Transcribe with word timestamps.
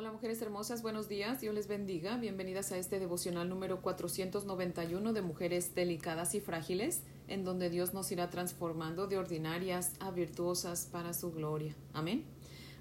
Hola 0.00 0.12
mujeres 0.12 0.40
hermosas, 0.40 0.80
buenos 0.80 1.10
días, 1.10 1.42
Dios 1.42 1.54
les 1.54 1.68
bendiga. 1.68 2.16
Bienvenidas 2.16 2.72
a 2.72 2.78
este 2.78 2.98
devocional 2.98 3.50
número 3.50 3.82
491 3.82 5.12
de 5.12 5.20
Mujeres 5.20 5.74
Delicadas 5.74 6.34
y 6.34 6.40
Frágiles, 6.40 7.02
en 7.28 7.44
donde 7.44 7.68
Dios 7.68 7.92
nos 7.92 8.10
irá 8.10 8.30
transformando 8.30 9.08
de 9.08 9.18
ordinarias 9.18 9.92
a 10.00 10.10
virtuosas 10.10 10.88
para 10.90 11.12
su 11.12 11.32
gloria. 11.32 11.76
Amén. 11.92 12.24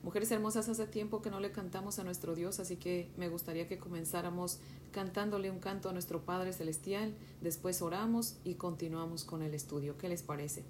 Mujeres 0.02 0.32
hermosas, 0.32 0.70
hace 0.70 0.88
tiempo 0.88 1.22
que 1.22 1.30
no 1.30 1.42
le 1.42 1.52
cantamos 1.52 2.00
a 2.00 2.06
nuestro 2.06 2.36
Dios, 2.36 2.62
así 2.62 2.78
que 2.78 3.12
me 3.18 3.28
gustaría 3.28 3.68
que 3.68 3.80
comenzáramos 3.80 4.60
cantándole 4.94 5.52
un 5.52 5.60
canto 5.60 5.90
a 5.90 5.92
nuestro 5.92 6.24
Padre 6.24 6.54
Celestial, 6.54 7.14
después 7.42 7.82
oramos 7.82 8.38
y 8.46 8.54
continuamos 8.54 9.26
con 9.26 9.42
el 9.42 9.54
estudio. 9.54 9.98
¿Qué 9.98 10.08
les 10.08 10.24
parece? 10.24 10.64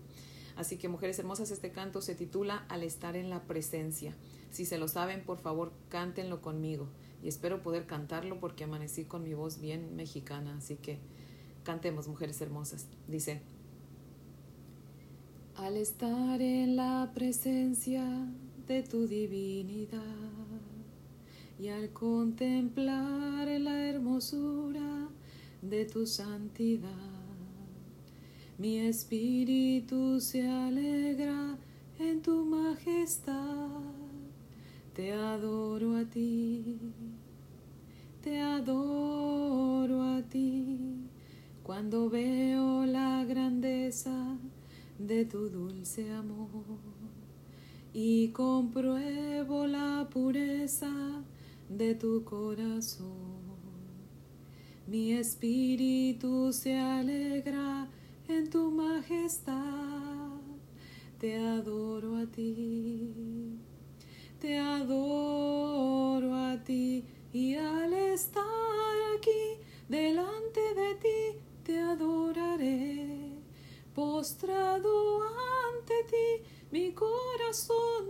Así 0.59 0.75
que, 0.75 0.89
mujeres 0.89 1.17
hermosas, 1.17 1.51
este 1.51 1.71
canto 1.71 2.01
se 2.01 2.15
titula 2.15 2.65
Al 2.67 2.83
estar 2.83 3.15
en 3.15 3.29
la 3.29 3.43
presencia. 3.43 4.13
Si 4.51 4.65
se 4.65 4.77
lo 4.77 4.89
saben, 4.89 5.23
por 5.23 5.37
favor, 5.37 5.71
cántenlo 5.87 6.41
conmigo. 6.41 6.89
Y 7.23 7.29
espero 7.29 7.63
poder 7.63 7.85
cantarlo 7.85 8.41
porque 8.41 8.65
amanecí 8.65 9.05
con 9.05 9.23
mi 9.23 9.33
voz 9.33 9.61
bien 9.61 9.95
mexicana. 9.95 10.57
Así 10.57 10.75
que 10.75 10.99
cantemos, 11.63 12.09
mujeres 12.09 12.41
hermosas. 12.41 12.87
Dice, 13.07 13.41
al 15.55 15.77
estar 15.77 16.41
en 16.41 16.75
la 16.75 17.09
presencia 17.15 18.03
de 18.67 18.83
tu 18.83 19.07
divinidad 19.07 20.01
y 21.57 21.69
al 21.69 21.93
contemplar 21.93 23.47
la 23.47 23.87
hermosura 23.87 25.07
de 25.61 25.85
tu 25.85 26.05
santidad, 26.05 27.18
mi 28.59 28.77
espíritu 28.79 30.19
se 30.19 30.47
alegra 30.47 31.57
en 31.97 32.21
tu 32.21 32.45
majestad 32.45 33.99
te 34.99 35.13
adoro 35.13 35.95
a 35.95 36.03
ti, 36.03 36.77
te 38.21 38.37
adoro 38.41 40.03
a 40.03 40.21
ti, 40.23 41.07
cuando 41.63 42.09
veo 42.09 42.85
la 42.85 43.23
grandeza 43.23 44.37
de 44.97 45.23
tu 45.23 45.47
dulce 45.47 46.11
amor 46.11 46.49
y 47.93 48.27
compruebo 48.29 49.67
la 49.67 50.09
pureza 50.11 51.23
de 51.69 51.95
tu 51.95 52.25
corazón. 52.25 53.39
Mi 54.85 55.13
espíritu 55.13 56.51
se 56.51 56.77
alegra 56.77 57.87
en 58.29 58.49
tu 58.49 58.71
majestad, 58.71 60.39
te 61.19 61.35
adoro 61.35 62.15
a 62.15 62.25
ti 62.25 63.59
te 64.39 64.57
adoro 64.57 66.33
a 66.33 66.63
ti 66.63 67.03
y 67.33 67.55
al 67.55 67.93
estar 67.93 68.45
aquí 69.17 69.59
delante 69.89 70.61
de 70.73 70.95
ti 70.95 71.39
te 71.63 71.77
adoraré. 71.77 73.33
Postrado 73.93 75.21
ante 75.73 75.93
ti 76.09 76.43
mi 76.71 76.93
corazón 76.93 78.08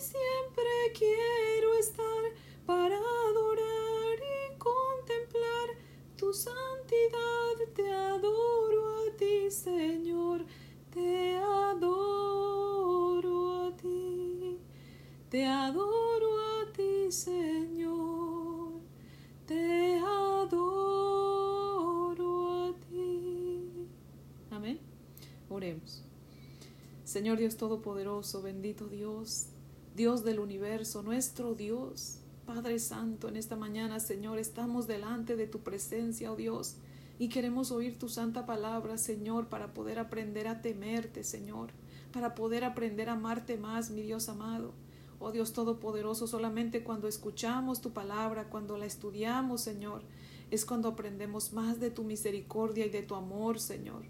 siempre 0.00 0.92
quiero 0.96 1.74
estar 1.74 2.22
para 2.66 2.96
adorar 2.96 4.18
y 4.18 4.56
contemplar 4.58 5.76
tu 6.16 6.32
santidad. 6.32 7.72
Te 7.74 7.92
adoro 7.92 9.06
a 9.06 9.16
ti, 9.16 9.50
Señor, 9.50 10.44
te 10.90 11.36
adoro 11.38 12.56
a 13.66 13.76
ti, 13.76 14.58
te 15.30 15.44
adoro 15.44 16.38
a 16.60 16.72
ti, 16.72 17.10
Señor, 17.10 18.80
te 19.46 19.98
adoro 19.98 21.08
a 22.68 22.74
ti. 22.88 23.88
Amén. 24.50 24.78
Oremos. 25.48 26.04
Señor 27.04 27.38
Dios 27.38 27.56
Todopoderoso, 27.56 28.42
bendito 28.42 28.86
Dios, 28.86 29.48
Dios 29.98 30.22
del 30.22 30.38
universo, 30.38 31.02
nuestro 31.02 31.56
Dios, 31.56 32.20
Padre 32.46 32.78
Santo, 32.78 33.26
en 33.26 33.34
esta 33.34 33.56
mañana, 33.56 33.98
Señor, 33.98 34.38
estamos 34.38 34.86
delante 34.86 35.34
de 35.34 35.48
tu 35.48 35.58
presencia, 35.64 36.30
oh 36.30 36.36
Dios 36.36 36.76
y 37.18 37.28
queremos 37.28 37.72
oír 37.72 37.98
tu 37.98 38.08
santa 38.08 38.46
palabra, 38.46 38.96
Señor, 38.96 39.48
para 39.48 39.74
poder 39.74 39.98
aprender 39.98 40.46
a 40.46 40.62
temerte, 40.62 41.24
Señor, 41.24 41.72
para 42.12 42.36
poder 42.36 42.62
aprender 42.62 43.08
a 43.08 43.14
amarte 43.14 43.56
más, 43.56 43.90
mi 43.90 44.02
Dios 44.02 44.28
amado. 44.28 44.72
Oh 45.18 45.32
Dios 45.32 45.52
Todopoderoso, 45.52 46.28
solamente 46.28 46.84
cuando 46.84 47.08
escuchamos 47.08 47.80
tu 47.80 47.92
palabra, 47.92 48.50
cuando 48.50 48.78
la 48.78 48.86
estudiamos, 48.86 49.62
Señor, 49.62 50.04
es 50.52 50.64
cuando 50.64 50.90
aprendemos 50.90 51.52
más 51.52 51.80
de 51.80 51.90
tu 51.90 52.04
misericordia 52.04 52.86
y 52.86 52.90
de 52.90 53.02
tu 53.02 53.16
amor, 53.16 53.58
Señor. 53.58 54.04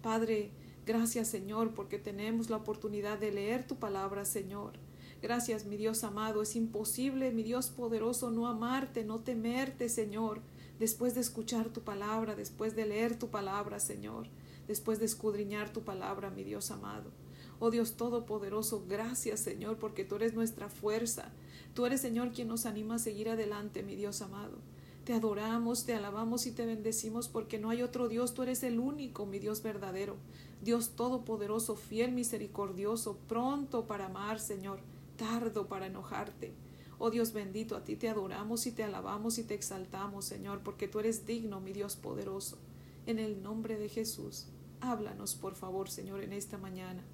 Padre, 0.00 0.50
gracias, 0.86 1.28
Señor, 1.28 1.74
porque 1.74 1.98
tenemos 1.98 2.48
la 2.48 2.56
oportunidad 2.56 3.18
de 3.18 3.32
leer 3.32 3.66
tu 3.66 3.76
palabra, 3.76 4.24
Señor. 4.24 4.85
Gracias, 5.22 5.64
mi 5.64 5.76
Dios 5.76 6.04
amado. 6.04 6.42
Es 6.42 6.56
imposible, 6.56 7.32
mi 7.32 7.42
Dios 7.42 7.68
poderoso, 7.68 8.30
no 8.30 8.46
amarte, 8.46 9.04
no 9.04 9.20
temerte, 9.20 9.88
Señor 9.88 10.40
después 10.78 11.14
de 11.14 11.20
escuchar 11.20 11.70
tu 11.70 11.82
palabra, 11.82 12.34
después 12.34 12.76
de 12.76 12.86
leer 12.86 13.18
tu 13.18 13.28
palabra, 13.28 13.80
Señor, 13.80 14.26
después 14.68 14.98
de 14.98 15.06
escudriñar 15.06 15.72
tu 15.72 15.82
palabra, 15.82 16.30
mi 16.30 16.44
Dios 16.44 16.70
amado. 16.70 17.10
Oh 17.58 17.70
Dios 17.70 17.94
Todopoderoso, 17.94 18.84
gracias 18.86 19.40
Señor, 19.40 19.78
porque 19.78 20.04
tú 20.04 20.16
eres 20.16 20.34
nuestra 20.34 20.68
fuerza. 20.68 21.30
Tú 21.74 21.86
eres 21.86 22.02
Señor 22.02 22.32
quien 22.32 22.48
nos 22.48 22.66
anima 22.66 22.96
a 22.96 22.98
seguir 22.98 23.30
adelante, 23.30 23.82
mi 23.82 23.96
Dios 23.96 24.20
amado. 24.20 24.58
Te 25.04 25.14
adoramos, 25.14 25.86
te 25.86 25.94
alabamos 25.94 26.46
y 26.46 26.50
te 26.50 26.66
bendecimos 26.66 27.28
porque 27.28 27.58
no 27.58 27.70
hay 27.70 27.82
otro 27.82 28.08
Dios, 28.08 28.34
tú 28.34 28.42
eres 28.42 28.62
el 28.62 28.78
único, 28.78 29.24
mi 29.24 29.38
Dios 29.38 29.62
verdadero. 29.62 30.16
Dios 30.62 30.90
Todopoderoso, 30.90 31.76
fiel, 31.76 32.12
misericordioso, 32.12 33.16
pronto 33.28 33.86
para 33.86 34.06
amar, 34.06 34.40
Señor, 34.40 34.80
tardo 35.16 35.68
para 35.68 35.86
enojarte. 35.86 36.54
Oh 36.98 37.10
Dios 37.10 37.32
bendito, 37.32 37.76
a 37.76 37.84
ti 37.84 37.96
te 37.96 38.08
adoramos 38.08 38.66
y 38.66 38.72
te 38.72 38.82
alabamos 38.82 39.38
y 39.38 39.44
te 39.44 39.54
exaltamos, 39.54 40.24
Señor, 40.24 40.60
porque 40.62 40.88
tú 40.88 41.00
eres 41.00 41.26
digno, 41.26 41.60
mi 41.60 41.72
Dios 41.72 41.96
poderoso. 41.96 42.58
En 43.06 43.18
el 43.18 43.42
nombre 43.42 43.78
de 43.78 43.88
Jesús, 43.88 44.46
háblanos, 44.80 45.34
por 45.34 45.54
favor, 45.54 45.90
Señor, 45.90 46.22
en 46.22 46.32
esta 46.32 46.58
mañana. 46.58 47.04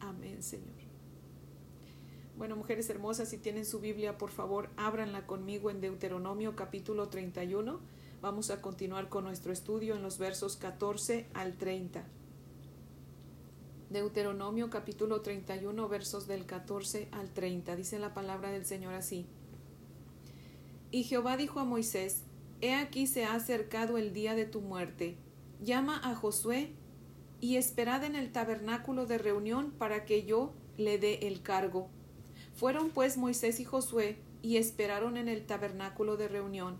Amén, 0.00 0.42
Señor. 0.42 0.76
Bueno, 2.36 2.56
mujeres 2.56 2.88
hermosas, 2.90 3.28
si 3.28 3.38
tienen 3.38 3.64
su 3.64 3.80
Biblia, 3.80 4.16
por 4.18 4.30
favor, 4.30 4.70
ábranla 4.76 5.26
conmigo 5.26 5.70
en 5.70 5.80
Deuteronomio 5.80 6.54
capítulo 6.54 7.08
31. 7.08 7.80
Vamos 8.20 8.50
a 8.50 8.60
continuar 8.60 9.08
con 9.08 9.24
nuestro 9.24 9.52
estudio 9.52 9.96
en 9.96 10.02
los 10.02 10.18
versos 10.18 10.56
14 10.56 11.26
al 11.34 11.56
30. 11.56 12.04
Deuteronomio 13.90 14.68
capítulo 14.68 15.22
31 15.22 15.88
versos 15.88 16.26
del 16.26 16.44
14 16.44 17.08
al 17.10 17.30
30. 17.30 17.74
Dice 17.74 17.98
la 17.98 18.12
palabra 18.12 18.50
del 18.50 18.66
Señor 18.66 18.92
así. 18.92 19.24
Y 20.90 21.04
Jehová 21.04 21.38
dijo 21.38 21.58
a 21.58 21.64
Moisés, 21.64 22.22
He 22.60 22.74
aquí 22.74 23.06
se 23.06 23.24
ha 23.24 23.34
acercado 23.34 23.96
el 23.96 24.12
día 24.12 24.34
de 24.34 24.44
tu 24.44 24.60
muerte. 24.60 25.16
Llama 25.62 25.98
a 26.04 26.14
Josué 26.14 26.74
y 27.40 27.56
esperad 27.56 28.04
en 28.04 28.14
el 28.14 28.30
tabernáculo 28.30 29.06
de 29.06 29.16
reunión 29.16 29.70
para 29.70 30.04
que 30.04 30.24
yo 30.24 30.52
le 30.76 30.98
dé 30.98 31.26
el 31.26 31.40
cargo. 31.40 31.88
Fueron 32.54 32.90
pues 32.90 33.16
Moisés 33.16 33.58
y 33.58 33.64
Josué 33.64 34.18
y 34.42 34.58
esperaron 34.58 35.16
en 35.16 35.28
el 35.28 35.46
tabernáculo 35.46 36.18
de 36.18 36.28
reunión. 36.28 36.78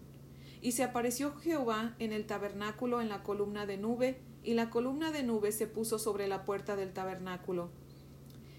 Y 0.60 0.72
se 0.72 0.84
apareció 0.84 1.34
Jehová 1.36 1.96
en 2.00 2.12
el 2.12 2.26
tabernáculo 2.26 3.00
en 3.00 3.08
la 3.08 3.22
columna 3.22 3.64
de 3.64 3.78
nube 3.78 4.20
y 4.42 4.54
la 4.54 4.70
columna 4.70 5.10
de 5.10 5.22
nube 5.22 5.52
se 5.52 5.66
puso 5.66 5.98
sobre 5.98 6.28
la 6.28 6.44
puerta 6.44 6.76
del 6.76 6.92
tabernáculo. 6.92 7.70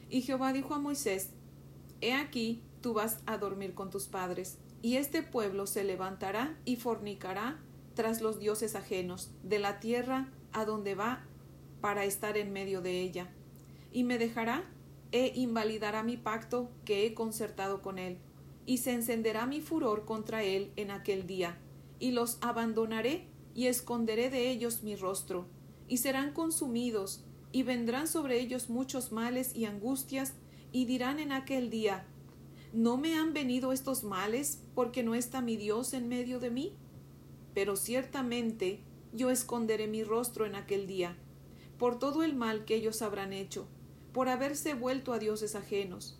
Y 0.10 0.22
Jehová 0.22 0.54
dijo 0.54 0.74
a 0.74 0.80
Moisés, 0.80 1.32
He 2.02 2.14
aquí, 2.14 2.62
tú 2.82 2.94
vas 2.94 3.20
a 3.26 3.38
dormir 3.38 3.74
con 3.74 3.90
tus 3.90 4.08
padres, 4.08 4.58
y 4.82 4.96
este 4.96 5.24
pueblo 5.24 5.68
se 5.68 5.84
levantará 5.84 6.58
y 6.66 6.78
fornicará 6.78 7.60
tras 7.94 8.22
los 8.22 8.40
dioses 8.40 8.76
ajenos, 8.76 9.32
de 9.44 9.60
la 9.60 9.80
tierra 9.80 10.32
a 10.54 10.66
donde 10.66 10.96
va 10.96 11.26
para 11.82 12.06
estar 12.06 12.38
en 12.38 12.54
medio 12.54 12.82
de 12.82 13.02
ella. 13.02 13.30
Y 13.92 14.04
me 14.04 14.18
dejará 14.18 14.64
e 15.12 15.34
invalidará 15.36 16.04
mi 16.04 16.18
pacto 16.18 16.70
que 16.86 17.06
he 17.06 17.14
concertado 17.14 17.82
con 17.82 18.00
él, 18.00 18.18
y 18.66 18.78
se 18.78 18.94
encenderá 18.94 19.46
mi 19.48 19.62
furor 19.62 20.06
contra 20.06 20.44
él 20.44 20.72
en 20.76 20.92
aquel 20.92 21.28
día, 21.28 21.58
y 22.00 22.12
los 22.12 22.38
abandonaré 22.42 23.28
y 23.56 23.68
esconderé 23.68 24.30
de 24.30 24.50
ellos 24.50 24.84
mi 24.84 24.96
rostro, 24.96 25.48
y 25.90 25.98
serán 25.98 26.32
consumidos, 26.32 27.26
y 27.52 27.64
vendrán 27.64 28.08
sobre 28.08 28.40
ellos 28.40 28.70
muchos 28.70 29.12
males 29.12 29.56
y 29.56 29.66
angustias, 29.66 30.36
y 30.72 30.86
dirán 30.86 31.20
en 31.20 31.32
aquel 31.32 31.70
día, 31.70 32.06
¿no 32.72 32.98
me 32.98 33.16
han 33.16 33.34
venido 33.34 33.74
estos 33.74 34.04
males 34.04 34.62
porque 34.76 35.04
no 35.04 35.16
está 35.16 35.42
mi 35.42 35.58
Dios 35.58 35.94
en 35.94 36.08
medio 36.08 36.40
de 36.40 36.52
mí? 36.52 36.78
Pero 37.54 37.76
ciertamente 37.76 38.82
yo 39.12 39.32
esconderé 39.32 39.88
mi 39.88 40.04
rostro 40.04 40.46
en 40.46 40.56
aquel 40.56 40.86
día, 40.86 41.18
por 41.80 41.98
todo 41.98 42.24
el 42.24 42.36
mal 42.36 42.66
que 42.66 42.76
ellos 42.76 43.02
habrán 43.02 43.34
hecho, 43.34 43.68
por 44.14 44.30
haberse 44.30 44.76
vuelto 44.76 45.12
a 45.12 45.20
dioses 45.20 45.56
ajenos. 45.56 46.20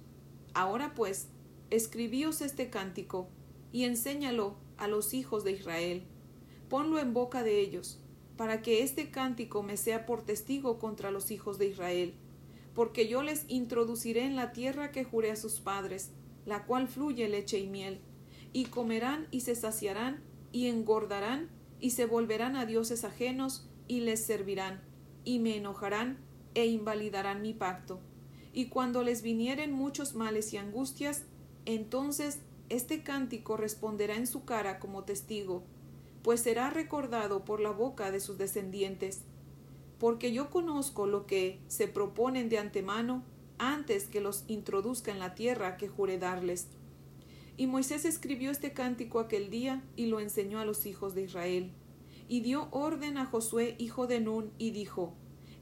Ahora 0.56 0.96
pues, 0.96 1.28
escribíos 1.70 2.42
este 2.42 2.72
cántico, 2.72 3.30
y 3.72 3.84
enséñalo 3.84 4.56
a 4.78 4.88
los 4.88 5.14
hijos 5.14 5.44
de 5.44 5.52
Israel. 5.52 6.04
Ponlo 6.70 6.98
en 7.00 7.14
boca 7.14 7.44
de 7.44 7.60
ellos, 7.60 7.99
para 8.40 8.62
que 8.62 8.84
este 8.84 9.12
cántico 9.12 9.64
me 9.64 9.76
sea 9.76 10.06
por 10.06 10.24
testigo 10.24 10.80
contra 10.80 11.12
los 11.12 11.30
hijos 11.30 11.58
de 11.58 11.68
Israel, 11.68 12.14
porque 12.74 13.10
yo 13.10 13.22
les 13.22 13.44
introduciré 13.50 14.24
en 14.24 14.38
la 14.38 14.54
tierra 14.54 14.94
que 14.94 15.04
juré 15.04 15.32
a 15.32 15.36
sus 15.36 15.60
padres, 15.60 16.12
la 16.46 16.64
cual 16.64 16.88
fluye 16.88 17.28
leche 17.28 17.60
y 17.60 17.68
miel, 17.68 18.00
y 18.54 18.68
comerán 18.68 19.28
y 19.30 19.42
se 19.42 19.56
saciarán, 19.56 20.24
y 20.54 20.68
engordarán, 20.68 21.50
y 21.82 21.90
se 21.90 22.06
volverán 22.06 22.56
a 22.56 22.66
dioses 22.66 23.04
ajenos, 23.04 23.68
y 23.90 24.00
les 24.00 24.24
servirán, 24.24 24.82
y 25.26 25.40
me 25.40 25.58
enojarán, 25.58 26.20
e 26.54 26.66
invalidarán 26.68 27.42
mi 27.42 27.54
pacto. 27.54 28.00
Y 28.54 28.68
cuando 28.68 29.04
les 29.04 29.22
vinieren 29.22 29.74
muchos 29.74 30.16
males 30.16 30.54
y 30.54 30.58
angustias, 30.58 31.26
entonces 31.66 32.40
este 32.70 33.04
cántico 33.04 33.58
responderá 33.58 34.16
en 34.16 34.28
su 34.28 34.46
cara 34.46 34.80
como 34.80 35.04
testigo, 35.04 35.66
pues 36.24 36.42
será 36.42 36.70
recordado 36.70 37.46
por 37.46 37.60
la 37.60 37.72
boca 37.72 38.12
de 38.12 38.20
sus 38.20 38.38
descendientes. 38.38 39.22
Porque 39.98 40.32
yo 40.32 40.50
conozco 40.50 41.08
lo 41.08 41.26
que 41.26 41.60
se 41.68 41.88
proponen 41.88 42.50
de 42.50 42.58
antemano 42.58 43.24
antes 43.58 44.06
que 44.06 44.22
los 44.22 44.44
introduzca 44.48 45.12
en 45.12 45.20
la 45.20 45.36
tierra 45.36 45.78
que 45.78 45.88
juré 45.88 46.18
darles. 46.18 46.68
Y 47.58 47.68
Moisés 47.68 48.06
escribió 48.06 48.52
este 48.52 48.72
cántico 48.72 49.20
aquel 49.20 49.50
día 49.50 49.84
y 49.98 50.06
lo 50.06 50.22
enseñó 50.22 50.60
a 50.60 50.66
los 50.66 50.86
hijos 50.86 51.14
de 51.14 51.24
Israel. 51.24 51.72
Y 52.30 52.40
dio 52.42 52.70
orden 52.72 53.18
a 53.18 53.26
Josué, 53.26 53.76
hijo 53.80 54.08
de 54.08 54.22
Nun, 54.22 54.52
y 54.58 54.72
dijo, 54.72 55.14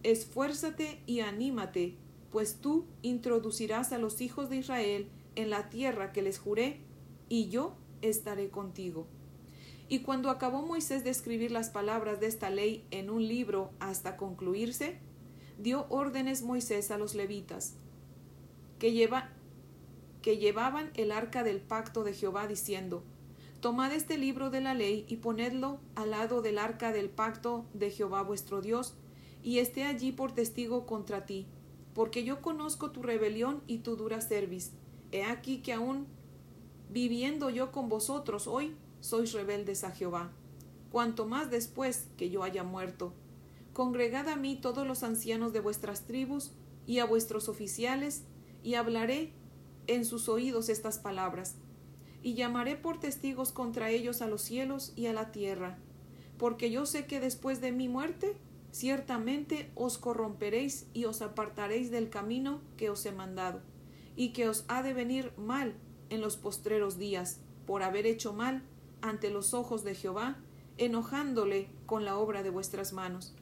Esfuérzate 0.03 1.01
y 1.07 1.21
anímate, 1.21 1.97
pues 2.31 2.61
tú 2.61 2.85
introducirás 3.01 3.93
a 3.93 3.97
los 3.97 4.21
hijos 4.21 4.49
de 4.49 4.57
Israel 4.57 5.09
en 5.35 5.49
la 5.49 5.69
tierra 5.69 6.11
que 6.11 6.21
les 6.21 6.37
juré, 6.37 6.81
y 7.29 7.49
yo 7.49 7.75
estaré 8.01 8.49
contigo. 8.49 9.07
Y 9.89 9.99
cuando 9.99 10.29
acabó 10.29 10.61
Moisés 10.61 11.03
de 11.03 11.09
escribir 11.09 11.51
las 11.51 11.69
palabras 11.69 12.19
de 12.19 12.27
esta 12.27 12.49
ley 12.49 12.85
en 12.91 13.09
un 13.09 13.25
libro 13.25 13.71
hasta 13.79 14.17
concluirse, 14.17 14.99
dio 15.57 15.85
órdenes 15.89 16.43
Moisés 16.43 16.91
a 16.91 16.97
los 16.97 17.15
levitas, 17.15 17.75
que, 18.79 19.09
que 20.21 20.37
llevaban 20.37 20.91
el 20.95 21.11
arca 21.11 21.43
del 21.43 21.61
pacto 21.61 22.03
de 22.03 22.13
Jehová, 22.13 22.47
diciendo, 22.47 23.03
Tomad 23.61 23.93
este 23.93 24.17
libro 24.17 24.49
de 24.49 24.61
la 24.61 24.73
ley 24.73 25.05
y 25.07 25.17
ponedlo 25.17 25.79
al 25.95 26.11
lado 26.11 26.41
del 26.41 26.59
arca 26.59 26.91
del 26.91 27.09
pacto 27.09 27.65
de 27.73 27.89
Jehová 27.89 28.21
vuestro 28.23 28.61
Dios, 28.61 28.93
y 29.41 29.59
esté 29.59 29.85
allí 29.85 30.11
por 30.11 30.33
testigo 30.33 30.85
contra 30.85 31.25
ti, 31.25 31.47
porque 31.93 32.23
yo 32.25 32.41
conozco 32.41 32.91
tu 32.91 33.01
rebelión 33.01 33.63
y 33.67 33.79
tu 33.79 33.95
dura 33.95 34.19
cerviz. 34.19 34.73
He 35.11 35.23
aquí 35.23 35.59
que 35.59 35.73
aún 35.73 36.07
viviendo 36.89 37.49
yo 37.49 37.71
con 37.71 37.89
vosotros 37.89 38.47
hoy, 38.47 38.75
sois 38.99 39.33
rebeldes 39.33 39.83
a 39.83 39.91
Jehová. 39.91 40.31
Cuanto 40.91 41.25
más 41.25 41.51
después 41.51 42.07
que 42.17 42.29
yo 42.29 42.43
haya 42.43 42.63
muerto. 42.63 43.13
Congregad 43.73 44.27
a 44.29 44.35
mí 44.35 44.55
todos 44.55 44.87
los 44.87 45.03
ancianos 45.03 45.53
de 45.53 45.59
vuestras 45.59 46.07
tribus 46.07 46.51
y 46.87 46.99
a 46.99 47.05
vuestros 47.05 47.49
oficiales, 47.49 48.23
y 48.63 48.73
hablaré 48.73 49.33
en 49.85 50.05
sus 50.05 50.29
oídos 50.29 50.69
estas 50.69 50.97
palabras, 50.97 51.55
y 52.23 52.33
llamaré 52.33 52.75
por 52.75 52.99
testigos 52.99 53.51
contra 53.51 53.89
ellos 53.89 54.21
a 54.21 54.27
los 54.27 54.41
cielos 54.41 54.93
y 54.95 55.05
a 55.05 55.13
la 55.13 55.31
tierra, 55.31 55.77
porque 56.37 56.71
yo 56.71 56.85
sé 56.85 57.05
que 57.05 57.19
después 57.19 57.61
de 57.61 57.71
mi 57.71 57.87
muerte 57.87 58.35
ciertamente 58.71 59.71
os 59.75 59.97
corromperéis 59.97 60.87
y 60.93 61.05
os 61.05 61.21
apartaréis 61.21 61.91
del 61.91 62.09
camino 62.09 62.61
que 62.77 62.89
os 62.89 63.05
he 63.05 63.11
mandado, 63.11 63.61
y 64.15 64.29
que 64.29 64.49
os 64.49 64.65
ha 64.67 64.81
de 64.81 64.93
venir 64.93 65.31
mal 65.37 65.75
en 66.09 66.21
los 66.21 66.37
postreros 66.37 66.97
días, 66.97 67.39
por 67.65 67.83
haber 67.83 68.05
hecho 68.05 68.33
mal 68.33 68.63
ante 69.01 69.29
los 69.29 69.53
ojos 69.53 69.83
de 69.83 69.95
Jehová, 69.95 70.37
enojándole 70.77 71.69
con 71.85 72.05
la 72.05 72.17
obra 72.17 72.43
de 72.43 72.49
vuestras 72.49 72.93
manos. 72.93 73.33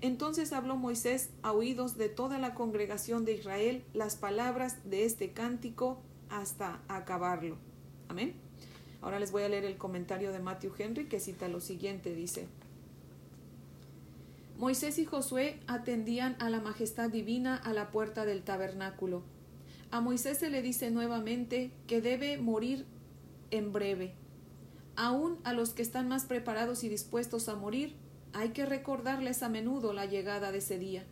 Entonces 0.00 0.52
habló 0.52 0.76
Moisés 0.76 1.30
a 1.42 1.52
oídos 1.52 1.96
de 1.96 2.08
toda 2.08 2.38
la 2.38 2.54
congregación 2.54 3.24
de 3.24 3.34
Israel 3.34 3.84
las 3.94 4.16
palabras 4.16 4.78
de 4.88 5.04
este 5.04 5.32
cántico 5.32 6.00
hasta 6.28 6.80
acabarlo. 6.88 7.56
Amén. 8.08 8.34
Ahora 9.00 9.18
les 9.18 9.32
voy 9.32 9.42
a 9.42 9.48
leer 9.48 9.64
el 9.64 9.76
comentario 9.76 10.32
de 10.32 10.38
Matthew 10.38 10.72
Henry 10.78 11.06
que 11.06 11.20
cita 11.20 11.48
lo 11.48 11.60
siguiente, 11.60 12.14
dice. 12.14 12.46
Moisés 14.56 14.98
y 14.98 15.04
Josué 15.04 15.60
atendían 15.68 16.36
a 16.40 16.50
la 16.50 16.60
majestad 16.60 17.10
divina 17.10 17.56
a 17.56 17.72
la 17.72 17.90
puerta 17.90 18.24
del 18.24 18.42
tabernáculo. 18.42 19.22
A 19.90 20.00
Moisés 20.00 20.38
se 20.38 20.50
le 20.50 20.62
dice 20.62 20.90
nuevamente 20.90 21.70
que 21.86 22.00
debe 22.00 22.38
morir 22.38 22.84
en 23.50 23.72
breve. 23.72 24.14
Aún 25.00 25.38
a 25.44 25.52
los 25.52 25.74
que 25.74 25.82
están 25.82 26.08
más 26.08 26.24
preparados 26.24 26.82
y 26.82 26.88
dispuestos 26.88 27.48
a 27.48 27.54
morir, 27.54 27.94
hay 28.32 28.48
que 28.48 28.66
recordarles 28.66 29.44
a 29.44 29.48
menudo 29.48 29.92
la 29.92 30.06
llegada 30.06 30.50
de 30.50 30.58
ese 30.58 30.76
día. 30.76 31.06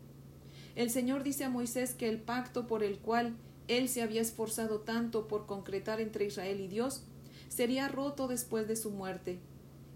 El 0.74 0.90
Señor 0.90 1.22
dice 1.22 1.44
a 1.44 1.50
Moisés 1.50 1.94
que 1.94 2.08
el 2.08 2.20
pacto 2.20 2.66
por 2.66 2.82
el 2.82 2.98
cual 2.98 3.36
él 3.68 3.88
se 3.88 4.02
había 4.02 4.22
esforzado 4.22 4.80
tanto 4.80 5.28
por 5.28 5.46
concretar 5.46 6.00
entre 6.00 6.24
Israel 6.24 6.60
y 6.60 6.66
Dios 6.66 7.04
sería 7.48 7.86
roto 7.86 8.26
después 8.26 8.66
de 8.66 8.74
su 8.74 8.90
muerte. 8.90 9.38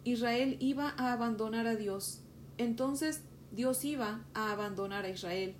Israel 0.04 0.56
iba 0.60 0.94
a 0.96 1.12
abandonar 1.12 1.66
a 1.66 1.74
Dios. 1.74 2.20
Entonces 2.58 3.22
Dios 3.50 3.84
iba 3.84 4.24
a 4.34 4.52
abandonar 4.52 5.04
a 5.04 5.10
Israel. 5.10 5.56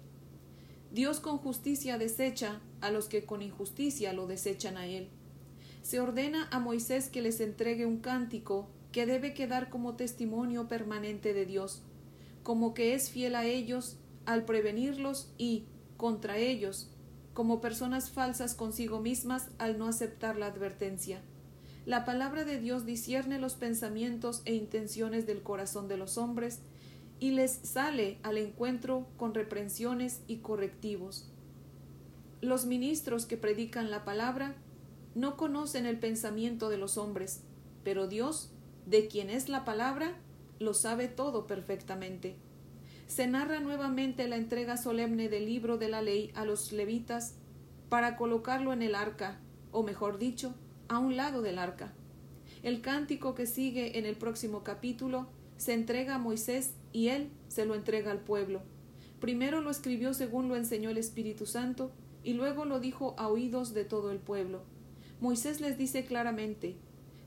Dios 0.93 1.19
con 1.19 1.39
justicia 1.39 1.99
desecha 1.99 2.61
a 2.81 2.93
los 2.93 3.09
que 3.09 3.27
con 3.27 3.43
injusticia 3.43 4.13
lo 4.13 4.29
desechan 4.29 4.77
a 4.77 4.87
él. 4.87 5.11
Se 5.83 6.01
ordena 6.01 6.49
a 6.51 6.59
Moisés 6.59 7.09
que 7.09 7.23
les 7.23 7.41
entregue 7.41 7.87
un 7.87 7.99
cántico 7.99 8.69
que 8.93 9.07
debe 9.07 9.35
quedar 9.35 9.71
como 9.71 9.95
testimonio 9.95 10.69
permanente 10.69 11.33
de 11.33 11.47
Dios, 11.47 11.83
como 12.43 12.75
que 12.75 12.95
es 12.95 13.11
fiel 13.11 13.35
a 13.35 13.45
ellos 13.45 13.97
al 14.27 14.45
prevenirlos 14.45 15.33
y, 15.39 15.65
contra 15.97 16.39
ellos, 16.39 16.91
como 17.35 17.61
personas 17.61 18.11
falsas 18.11 18.55
consigo 18.55 19.01
mismas 19.01 19.49
al 19.59 19.79
no 19.79 19.87
aceptar 19.87 20.37
la 20.37 20.47
advertencia. 20.47 21.23
La 21.87 22.05
palabra 22.05 22.45
de 22.45 22.59
Dios 22.61 22.85
discierne 22.85 23.39
los 23.39 23.55
pensamientos 23.55 24.43
e 24.45 24.55
intenciones 24.55 25.27
del 25.27 25.43
corazón 25.43 25.89
de 25.89 25.97
los 25.97 26.19
hombres 26.19 26.61
y 27.19 27.31
les 27.31 27.53
sale 27.53 28.19
al 28.23 28.39
encuentro 28.39 29.07
con 29.17 29.35
reprensiones 29.35 30.21
y 30.27 30.39
correctivos. 30.39 31.31
Los 32.41 32.67
ministros 32.67 33.27
que 33.27 33.37
predican 33.37 33.91
la 33.91 34.05
palabra 34.05 34.57
no 35.15 35.37
conocen 35.37 35.87
el 35.87 35.99
pensamiento 35.99 36.69
de 36.69 36.79
los 36.79 36.97
hombres, 36.97 37.43
pero 37.85 38.07
Dios, 38.07 38.53
de 38.87 39.09
quien 39.09 39.31
es 39.31 39.49
la 39.49 39.65
palabra, 39.65 40.17
lo 40.59 40.75
sabe 40.75 41.09
todo 41.09 41.47
perfectamente. 41.47 42.37
Se 43.07 43.27
narra 43.27 43.61
nuevamente 43.61 44.29
la 44.29 44.37
entrega 44.37 44.77
solemne 44.77 45.29
del 45.29 45.47
libro 45.47 45.79
de 45.79 45.89
la 45.89 46.03
ley 46.03 46.31
a 46.35 46.45
los 46.45 46.71
levitas 46.73 47.35
para 47.89 48.17
colocarlo 48.17 48.73
en 48.73 48.83
el 48.83 48.95
arca, 48.95 49.41
o 49.73 49.83
mejor 49.83 50.19
dicho, 50.19 50.55
a 50.89 50.99
un 50.99 51.17
lado 51.17 51.43
del 51.43 51.59
arca. 51.59 51.93
El 52.63 52.83
cántico 52.83 53.35
que 53.35 53.47
sigue 53.47 53.99
en 53.99 54.07
el 54.07 54.17
próximo 54.17 54.63
capítulo 54.63 55.29
se 55.57 55.73
entrega 55.73 56.15
a 56.15 56.19
Moisés 56.19 56.75
y 56.93 57.09
él 57.09 57.31
se 57.49 57.65
lo 57.65 57.75
entrega 57.75 58.11
al 58.11 58.21
pueblo. 58.21 58.63
Primero 59.19 59.61
lo 59.61 59.71
escribió 59.71 60.15
según 60.15 60.49
lo 60.49 60.57
enseñó 60.57 60.91
el 60.91 60.99
Espíritu 60.99 61.47
Santo 61.47 61.91
y 62.23 62.35
luego 62.35 62.65
lo 62.65 62.81
dijo 62.81 63.15
a 63.19 63.29
oídos 63.29 63.75
de 63.75 63.85
todo 63.85 64.11
el 64.11 64.19
pueblo. 64.19 64.63
Moisés 65.21 65.61
les 65.61 65.77
dice 65.77 66.05
claramente 66.05 66.77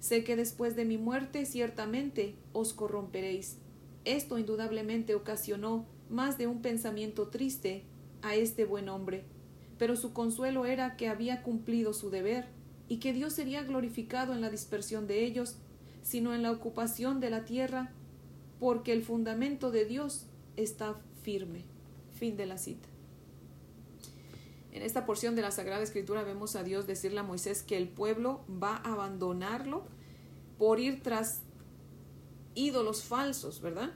Sé 0.03 0.25
que 0.25 0.35
después 0.35 0.75
de 0.75 0.83
mi 0.83 0.97
muerte 0.97 1.45
ciertamente 1.45 2.35
os 2.51 2.73
corromperéis. 2.73 3.55
Esto 4.03 4.37
indudablemente 4.37 5.15
ocasionó 5.15 5.85
más 6.09 6.37
de 6.37 6.45
un 6.45 6.61
pensamiento 6.61 7.29
triste 7.29 7.85
a 8.21 8.35
este 8.35 8.65
buen 8.65 8.89
hombre, 8.89 9.23
pero 9.77 9.95
su 9.95 10.11
consuelo 10.11 10.65
era 10.65 10.97
que 10.97 11.07
había 11.07 11.41
cumplido 11.41 11.93
su 11.93 12.09
deber 12.09 12.47
y 12.89 12.97
que 12.97 13.13
Dios 13.13 13.31
sería 13.31 13.63
glorificado 13.63 14.33
en 14.33 14.41
la 14.41 14.49
dispersión 14.49 15.07
de 15.07 15.23
ellos, 15.23 15.55
sino 16.01 16.35
en 16.35 16.43
la 16.43 16.51
ocupación 16.51 17.21
de 17.21 17.29
la 17.29 17.45
tierra, 17.45 17.93
porque 18.59 18.91
el 18.91 19.03
fundamento 19.03 19.71
de 19.71 19.85
Dios 19.85 20.25
está 20.57 20.99
firme. 21.21 21.63
Fin 22.11 22.35
de 22.35 22.45
la 22.45 22.57
cita. 22.57 22.92
En 24.73 24.81
esta 24.81 25.05
porción 25.05 25.35
de 25.35 25.43
la 25.43 25.51
Sagrada 25.51 25.83
Escritura 25.83 26.23
vemos 26.23 26.55
a 26.55 26.63
Dios 26.63 26.87
decirle 26.87 27.19
a 27.19 27.23
Moisés 27.23 27.61
que 27.61 27.77
el 27.77 27.87
pueblo 27.87 28.43
va 28.49 28.77
a 28.77 28.93
abandonarlo 28.93 29.83
por 30.57 30.79
ir 30.79 31.03
tras 31.03 31.41
ídolos 32.55 33.03
falsos, 33.03 33.61
¿verdad? 33.61 33.91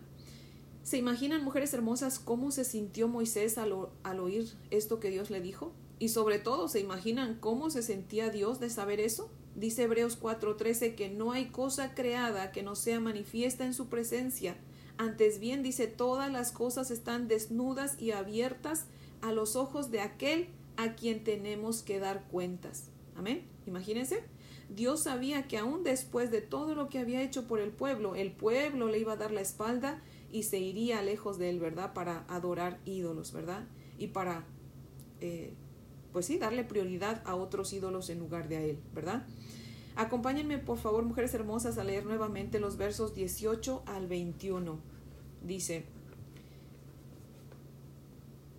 ¿Se 0.84 0.98
imaginan, 0.98 1.44
mujeres 1.44 1.74
hermosas, 1.74 2.20
cómo 2.20 2.52
se 2.52 2.64
sintió 2.64 3.08
Moisés 3.08 3.58
al, 3.58 3.74
oír 4.20 4.54
esto 4.70 5.00
que 5.00 5.10
Dios 5.10 5.32
le 5.32 5.42
dijo? 5.42 5.74
Y 5.98 6.10
sobre 6.10 6.38
todo, 6.38 6.68
¿se 6.68 6.80
imaginan 6.80 7.40
cómo 7.40 7.72
se 7.72 7.82
sentía 7.82 8.30
Dios 8.30 8.60
de 8.60 8.70
saber 8.70 9.00
eso? 9.00 9.32
Dice 9.56 9.84
Hebreos 9.84 10.22
4:13 10.22 10.94
que 10.94 11.10
no 11.10 11.32
hay 11.32 11.48
cosa 11.48 11.96
creada 11.96 12.52
que 12.52 12.62
no 12.62 12.76
sea 12.76 13.00
manifiesta 13.00 13.66
en 13.66 13.74
su 13.74 13.88
presencia. 13.88 14.56
Antes 14.98 15.40
bien 15.40 15.64
dice, 15.64 15.88
todas 15.88 16.32
las 16.32 16.52
cosas 16.52 16.92
están 16.92 17.28
desnudas 17.28 18.00
y 18.00 18.12
abiertas 18.12 18.86
a 19.22 19.32
los 19.32 19.56
ojos 19.56 19.90
de 19.90 20.02
aquel 20.02 20.50
a 20.78 20.96
quien 20.96 21.24
tenemos 21.24 21.82
que 21.82 22.00
dar 22.00 22.24
cuentas. 22.30 22.90
Amén. 23.16 23.44
Imagínense. 23.66 24.24
Dios 24.70 25.04
sabía 25.04 25.48
que 25.48 25.58
aún 25.58 25.84
después 25.84 26.30
de 26.30 26.42
todo 26.42 26.76
lo 26.76 26.90
que 26.90 27.00
había 27.00 27.22
hecho 27.22 27.48
por 27.48 27.60
el 27.60 27.72
pueblo, 27.72 28.16
el 28.16 28.32
pueblo 28.32 28.88
le 28.88 29.00
iba 29.00 29.14
a 29.14 29.18
dar 29.18 29.32
la 29.32 29.42
espalda 29.42 30.02
y 30.32 30.44
se 30.44 30.60
iría 30.60 31.02
lejos 31.02 31.38
de 31.38 31.50
él, 31.50 31.60
¿verdad? 31.60 31.94
Para 31.94 32.26
adorar 32.28 32.80
ídolos, 32.86 33.32
¿verdad? 33.32 33.66
Y 33.98 34.08
para, 34.08 34.44
eh, 35.22 35.54
pues 36.12 36.26
sí, 36.26 36.38
darle 36.38 36.64
prioridad 36.64 37.22
a 37.26 37.36
otros 37.36 37.72
ídolos 37.72 38.10
en 38.10 38.20
lugar 38.20 38.50
de 38.50 38.58
a 38.58 38.62
él, 38.62 38.80
¿verdad? 38.94 39.26
Acompáñenme, 39.96 40.60
por 40.60 40.78
favor, 40.78 41.04
mujeres 41.06 41.34
hermosas, 41.34 41.78
a 41.78 41.84
leer 41.84 42.06
nuevamente 42.06 42.60
los 42.60 42.78
versos 42.78 43.16
18 43.16 43.84
al 43.86 44.08
21. 44.08 44.80
Dice, 45.44 45.86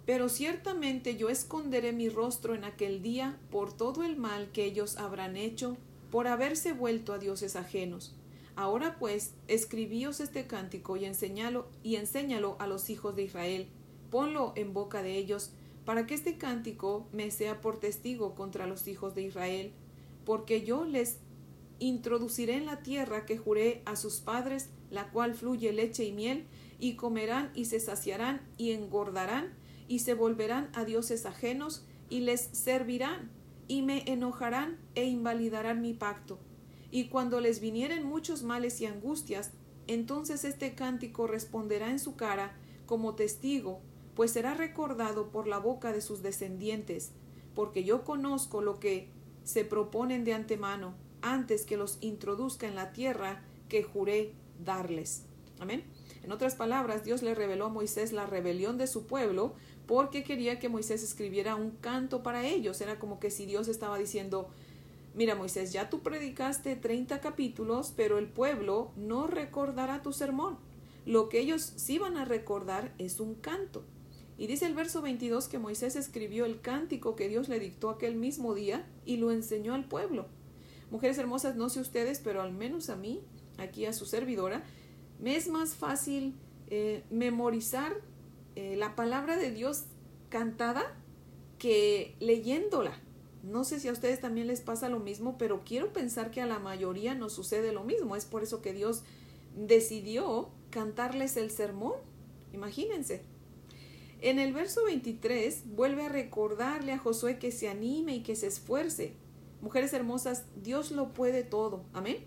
pero 0.08 0.30
ciertamente 0.30 1.18
yo 1.18 1.28
esconderé 1.28 1.92
mi 1.92 2.08
rostro 2.08 2.54
en 2.54 2.64
aquel 2.64 3.02
día 3.02 3.38
por 3.50 3.76
todo 3.76 4.04
el 4.04 4.16
mal 4.16 4.50
que 4.52 4.64
ellos 4.64 4.96
habrán 4.96 5.36
hecho 5.36 5.76
por 6.10 6.28
haberse 6.28 6.72
vuelto 6.72 7.12
a 7.12 7.18
dioses 7.18 7.56
ajenos. 7.56 8.14
Ahora 8.56 8.96
pues, 8.98 9.34
escribíos 9.48 10.20
este 10.20 10.46
cántico 10.46 10.96
y 10.96 11.04
enséñalo, 11.04 11.68
y 11.82 11.96
enséñalo 11.96 12.56
a 12.58 12.66
los 12.66 12.88
hijos 12.88 13.16
de 13.16 13.24
Israel. 13.24 13.68
Ponlo 14.10 14.54
en 14.56 14.72
boca 14.72 15.02
de 15.02 15.18
ellos, 15.18 15.50
para 15.84 16.06
que 16.06 16.14
este 16.14 16.38
cántico 16.38 17.06
me 17.12 17.30
sea 17.30 17.60
por 17.60 17.78
testigo 17.78 18.34
contra 18.34 18.66
los 18.66 18.88
hijos 18.88 19.14
de 19.14 19.24
Israel, 19.24 19.72
porque 20.24 20.64
yo 20.64 20.86
les 20.86 21.18
introduciré 21.80 22.54
en 22.54 22.64
la 22.64 22.82
tierra 22.82 23.26
que 23.26 23.36
juré 23.36 23.82
a 23.84 23.94
sus 23.94 24.20
padres, 24.20 24.70
la 24.90 25.10
cual 25.10 25.34
fluye 25.34 25.70
leche 25.74 26.04
y 26.06 26.12
miel, 26.12 26.46
y 26.80 26.94
comerán 26.94 27.52
y 27.54 27.66
se 27.66 27.78
saciarán 27.78 28.40
y 28.56 28.70
engordarán, 28.70 29.52
y 29.88 30.00
se 30.00 30.14
volverán 30.14 30.70
a 30.74 30.84
dioses 30.84 31.26
ajenos, 31.26 31.84
y 32.10 32.20
les 32.20 32.40
servirán, 32.52 33.30
y 33.66 33.82
me 33.82 34.02
enojarán 34.06 34.78
e 34.94 35.06
invalidarán 35.06 35.82
mi 35.82 35.94
pacto. 35.94 36.38
Y 36.90 37.08
cuando 37.08 37.40
les 37.40 37.60
vinieren 37.60 38.04
muchos 38.06 38.42
males 38.42 38.80
y 38.80 38.86
angustias, 38.86 39.50
entonces 39.86 40.44
este 40.44 40.74
cántico 40.74 41.26
responderá 41.26 41.90
en 41.90 41.98
su 41.98 42.16
cara 42.16 42.56
como 42.86 43.14
testigo, 43.14 43.80
pues 44.14 44.32
será 44.32 44.54
recordado 44.54 45.30
por 45.30 45.46
la 45.46 45.58
boca 45.58 45.92
de 45.92 46.00
sus 46.00 46.22
descendientes, 46.22 47.12
porque 47.54 47.84
yo 47.84 48.04
conozco 48.04 48.62
lo 48.62 48.78
que 48.78 49.10
se 49.44 49.64
proponen 49.64 50.24
de 50.24 50.34
antemano, 50.34 50.94
antes 51.22 51.64
que 51.64 51.76
los 51.76 51.98
introduzca 52.00 52.66
en 52.66 52.74
la 52.74 52.92
tierra 52.92 53.42
que 53.68 53.82
juré 53.82 54.34
darles. 54.64 55.24
Amén. 55.58 55.84
En 56.22 56.32
otras 56.32 56.54
palabras, 56.54 57.04
Dios 57.04 57.22
le 57.22 57.34
reveló 57.34 57.66
a 57.66 57.70
Moisés 57.70 58.12
la 58.12 58.26
rebelión 58.26 58.78
de 58.78 58.86
su 58.86 59.06
pueblo 59.06 59.54
porque 59.86 60.24
quería 60.24 60.58
que 60.58 60.68
Moisés 60.68 61.02
escribiera 61.02 61.56
un 61.56 61.70
canto 61.70 62.22
para 62.22 62.46
ellos. 62.46 62.80
Era 62.80 62.98
como 62.98 63.20
que 63.20 63.30
si 63.30 63.46
Dios 63.46 63.68
estaba 63.68 63.98
diciendo, 63.98 64.48
mira 65.14 65.34
Moisés, 65.34 65.72
ya 65.72 65.88
tú 65.88 66.00
predicaste 66.00 66.76
30 66.76 67.20
capítulos, 67.20 67.92
pero 67.96 68.18
el 68.18 68.26
pueblo 68.26 68.90
no 68.96 69.26
recordará 69.26 70.02
tu 70.02 70.12
sermón. 70.12 70.58
Lo 71.06 71.28
que 71.28 71.40
ellos 71.40 71.72
sí 71.76 71.98
van 71.98 72.16
a 72.18 72.24
recordar 72.24 72.92
es 72.98 73.18
un 73.18 73.34
canto. 73.34 73.84
Y 74.36 74.46
dice 74.46 74.66
el 74.66 74.74
verso 74.74 75.02
22 75.02 75.48
que 75.48 75.58
Moisés 75.58 75.96
escribió 75.96 76.44
el 76.44 76.60
cántico 76.60 77.16
que 77.16 77.28
Dios 77.28 77.48
le 77.48 77.58
dictó 77.58 77.90
aquel 77.90 78.14
mismo 78.14 78.54
día 78.54 78.86
y 79.04 79.16
lo 79.16 79.32
enseñó 79.32 79.74
al 79.74 79.86
pueblo. 79.86 80.26
Mujeres 80.90 81.18
hermosas, 81.18 81.56
no 81.56 81.68
sé 81.68 81.80
ustedes, 81.80 82.20
pero 82.20 82.40
al 82.40 82.52
menos 82.52 82.88
a 82.88 82.96
mí, 82.96 83.20
aquí 83.56 83.84
a 83.84 83.92
su 83.92 84.06
servidora, 84.06 84.64
me 85.20 85.36
es 85.36 85.48
más 85.48 85.74
fácil 85.74 86.34
eh, 86.68 87.02
memorizar 87.10 87.96
eh, 88.56 88.76
la 88.76 88.94
palabra 88.94 89.36
de 89.36 89.50
Dios 89.50 89.84
cantada 90.28 90.96
que 91.58 92.16
leyéndola. 92.20 93.00
No 93.42 93.64
sé 93.64 93.80
si 93.80 93.88
a 93.88 93.92
ustedes 93.92 94.20
también 94.20 94.46
les 94.46 94.60
pasa 94.60 94.88
lo 94.88 95.00
mismo, 95.00 95.38
pero 95.38 95.62
quiero 95.64 95.92
pensar 95.92 96.30
que 96.30 96.40
a 96.40 96.46
la 96.46 96.58
mayoría 96.58 97.14
nos 97.14 97.32
sucede 97.32 97.72
lo 97.72 97.84
mismo. 97.84 98.16
Es 98.16 98.24
por 98.24 98.42
eso 98.42 98.62
que 98.62 98.72
Dios 98.72 99.02
decidió 99.56 100.50
cantarles 100.70 101.36
el 101.36 101.50
sermón. 101.50 101.94
Imagínense. 102.52 103.22
En 104.20 104.38
el 104.38 104.52
verso 104.52 104.84
23 104.84 105.62
vuelve 105.76 106.02
a 106.02 106.08
recordarle 106.08 106.92
a 106.92 106.98
Josué 106.98 107.38
que 107.38 107.52
se 107.52 107.68
anime 107.68 108.16
y 108.16 108.22
que 108.22 108.34
se 108.36 108.48
esfuerce. 108.48 109.14
Mujeres 109.60 109.92
hermosas, 109.92 110.44
Dios 110.62 110.90
lo 110.90 111.14
puede 111.14 111.44
todo. 111.44 111.84
Amén. 111.92 112.18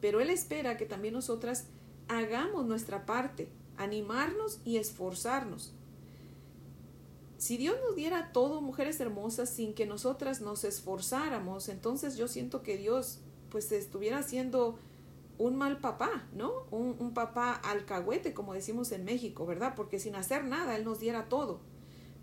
Pero 0.00 0.20
Él 0.20 0.30
espera 0.30 0.76
que 0.76 0.86
también 0.86 1.14
nosotras 1.14 1.66
hagamos 2.10 2.66
nuestra 2.66 3.06
parte 3.06 3.48
animarnos 3.76 4.60
y 4.64 4.76
esforzarnos. 4.76 5.72
Si 7.38 7.56
Dios 7.56 7.76
nos 7.86 7.96
diera 7.96 8.32
todo, 8.32 8.60
mujeres 8.60 9.00
hermosas, 9.00 9.48
sin 9.48 9.72
que 9.72 9.86
nosotras 9.86 10.42
nos 10.42 10.64
esforzáramos, 10.64 11.70
entonces 11.70 12.16
yo 12.16 12.28
siento 12.28 12.62
que 12.62 12.76
Dios 12.76 13.20
pues 13.48 13.72
estuviera 13.72 14.18
haciendo 14.18 14.78
un 15.38 15.56
mal 15.56 15.78
papá, 15.78 16.26
¿no? 16.34 16.52
Un, 16.70 16.96
un 16.98 17.14
papá 17.14 17.52
alcahuete, 17.54 18.34
como 18.34 18.52
decimos 18.52 18.92
en 18.92 19.04
México, 19.04 19.46
¿verdad? 19.46 19.74
Porque 19.74 19.98
sin 19.98 20.14
hacer 20.14 20.44
nada 20.44 20.76
Él 20.76 20.84
nos 20.84 21.00
diera 21.00 21.30
todo. 21.30 21.60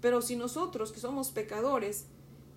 Pero 0.02 0.22
si 0.22 0.36
nosotros, 0.36 0.92
que 0.92 1.00
somos 1.00 1.32
pecadores, 1.32 2.06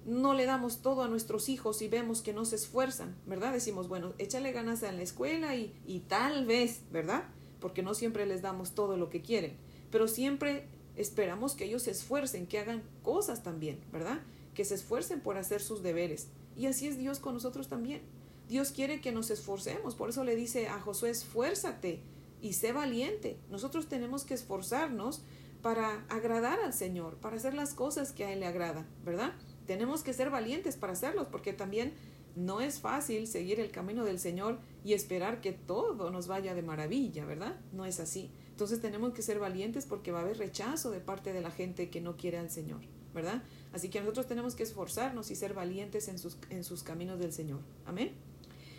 no 0.06 0.34
le 0.34 0.46
damos 0.46 0.82
todo 0.82 1.02
a 1.02 1.08
nuestros 1.08 1.48
hijos 1.48 1.82
y 1.82 1.88
vemos 1.88 2.22
que 2.22 2.32
no 2.32 2.44
se 2.44 2.56
esfuerzan, 2.56 3.16
¿verdad? 3.26 3.52
Decimos, 3.52 3.88
bueno, 3.88 4.14
échale 4.18 4.52
ganas 4.52 4.82
en 4.82 4.96
la 4.96 5.02
escuela 5.02 5.54
y, 5.56 5.74
y 5.86 6.00
tal 6.00 6.46
vez, 6.46 6.82
¿verdad? 6.90 7.24
porque 7.60 7.82
no 7.82 7.94
siempre 7.94 8.26
les 8.26 8.42
damos 8.42 8.72
todo 8.72 8.96
lo 8.96 9.10
que 9.10 9.22
quieren, 9.22 9.56
pero 9.90 10.08
siempre 10.08 10.66
esperamos 10.96 11.54
que 11.54 11.64
ellos 11.64 11.82
se 11.82 11.92
esfuercen, 11.92 12.46
que 12.46 12.58
hagan 12.58 12.82
cosas 13.02 13.42
también, 13.42 13.78
¿verdad? 13.92 14.20
Que 14.54 14.64
se 14.64 14.74
esfuercen 14.74 15.20
por 15.20 15.36
hacer 15.36 15.60
sus 15.62 15.82
deberes. 15.82 16.28
Y 16.56 16.66
así 16.66 16.88
es 16.88 16.98
Dios 16.98 17.20
con 17.20 17.34
nosotros 17.34 17.68
también. 17.68 18.02
Dios 18.48 18.72
quiere 18.72 19.00
que 19.00 19.12
nos 19.12 19.30
esforcemos, 19.30 19.94
por 19.94 20.10
eso 20.10 20.24
le 20.24 20.34
dice 20.34 20.68
a 20.68 20.80
Josué, 20.80 21.10
esfuérzate 21.10 22.00
y 22.42 22.54
sé 22.54 22.72
valiente. 22.72 23.38
Nosotros 23.48 23.86
tenemos 23.86 24.24
que 24.24 24.34
esforzarnos 24.34 25.22
para 25.62 26.04
agradar 26.08 26.58
al 26.60 26.72
Señor, 26.72 27.16
para 27.16 27.36
hacer 27.36 27.54
las 27.54 27.74
cosas 27.74 28.12
que 28.12 28.24
a 28.24 28.32
Él 28.32 28.40
le 28.40 28.46
agrada, 28.46 28.86
¿verdad? 29.04 29.34
Tenemos 29.70 30.02
que 30.02 30.12
ser 30.12 30.30
valientes 30.30 30.76
para 30.76 30.94
hacerlos, 30.94 31.28
porque 31.28 31.52
también 31.52 31.92
no 32.34 32.60
es 32.60 32.80
fácil 32.80 33.28
seguir 33.28 33.60
el 33.60 33.70
camino 33.70 34.04
del 34.04 34.18
Señor 34.18 34.58
y 34.84 34.94
esperar 34.94 35.40
que 35.40 35.52
todo 35.52 36.10
nos 36.10 36.26
vaya 36.26 36.56
de 36.56 36.62
maravilla, 36.62 37.24
¿verdad? 37.24 37.54
No 37.72 37.86
es 37.86 38.00
así. 38.00 38.32
Entonces 38.50 38.80
tenemos 38.80 39.12
que 39.12 39.22
ser 39.22 39.38
valientes 39.38 39.86
porque 39.86 40.10
va 40.10 40.18
a 40.18 40.22
haber 40.22 40.38
rechazo 40.38 40.90
de 40.90 40.98
parte 40.98 41.32
de 41.32 41.40
la 41.40 41.52
gente 41.52 41.88
que 41.88 42.00
no 42.00 42.16
quiere 42.16 42.38
al 42.38 42.50
Señor, 42.50 42.80
¿verdad? 43.14 43.44
Así 43.72 43.90
que 43.90 44.00
nosotros 44.00 44.26
tenemos 44.26 44.56
que 44.56 44.64
esforzarnos 44.64 45.30
y 45.30 45.36
ser 45.36 45.54
valientes 45.54 46.08
en 46.08 46.18
sus, 46.18 46.36
en 46.50 46.64
sus 46.64 46.82
caminos 46.82 47.20
del 47.20 47.32
Señor. 47.32 47.60
Amén. 47.86 48.10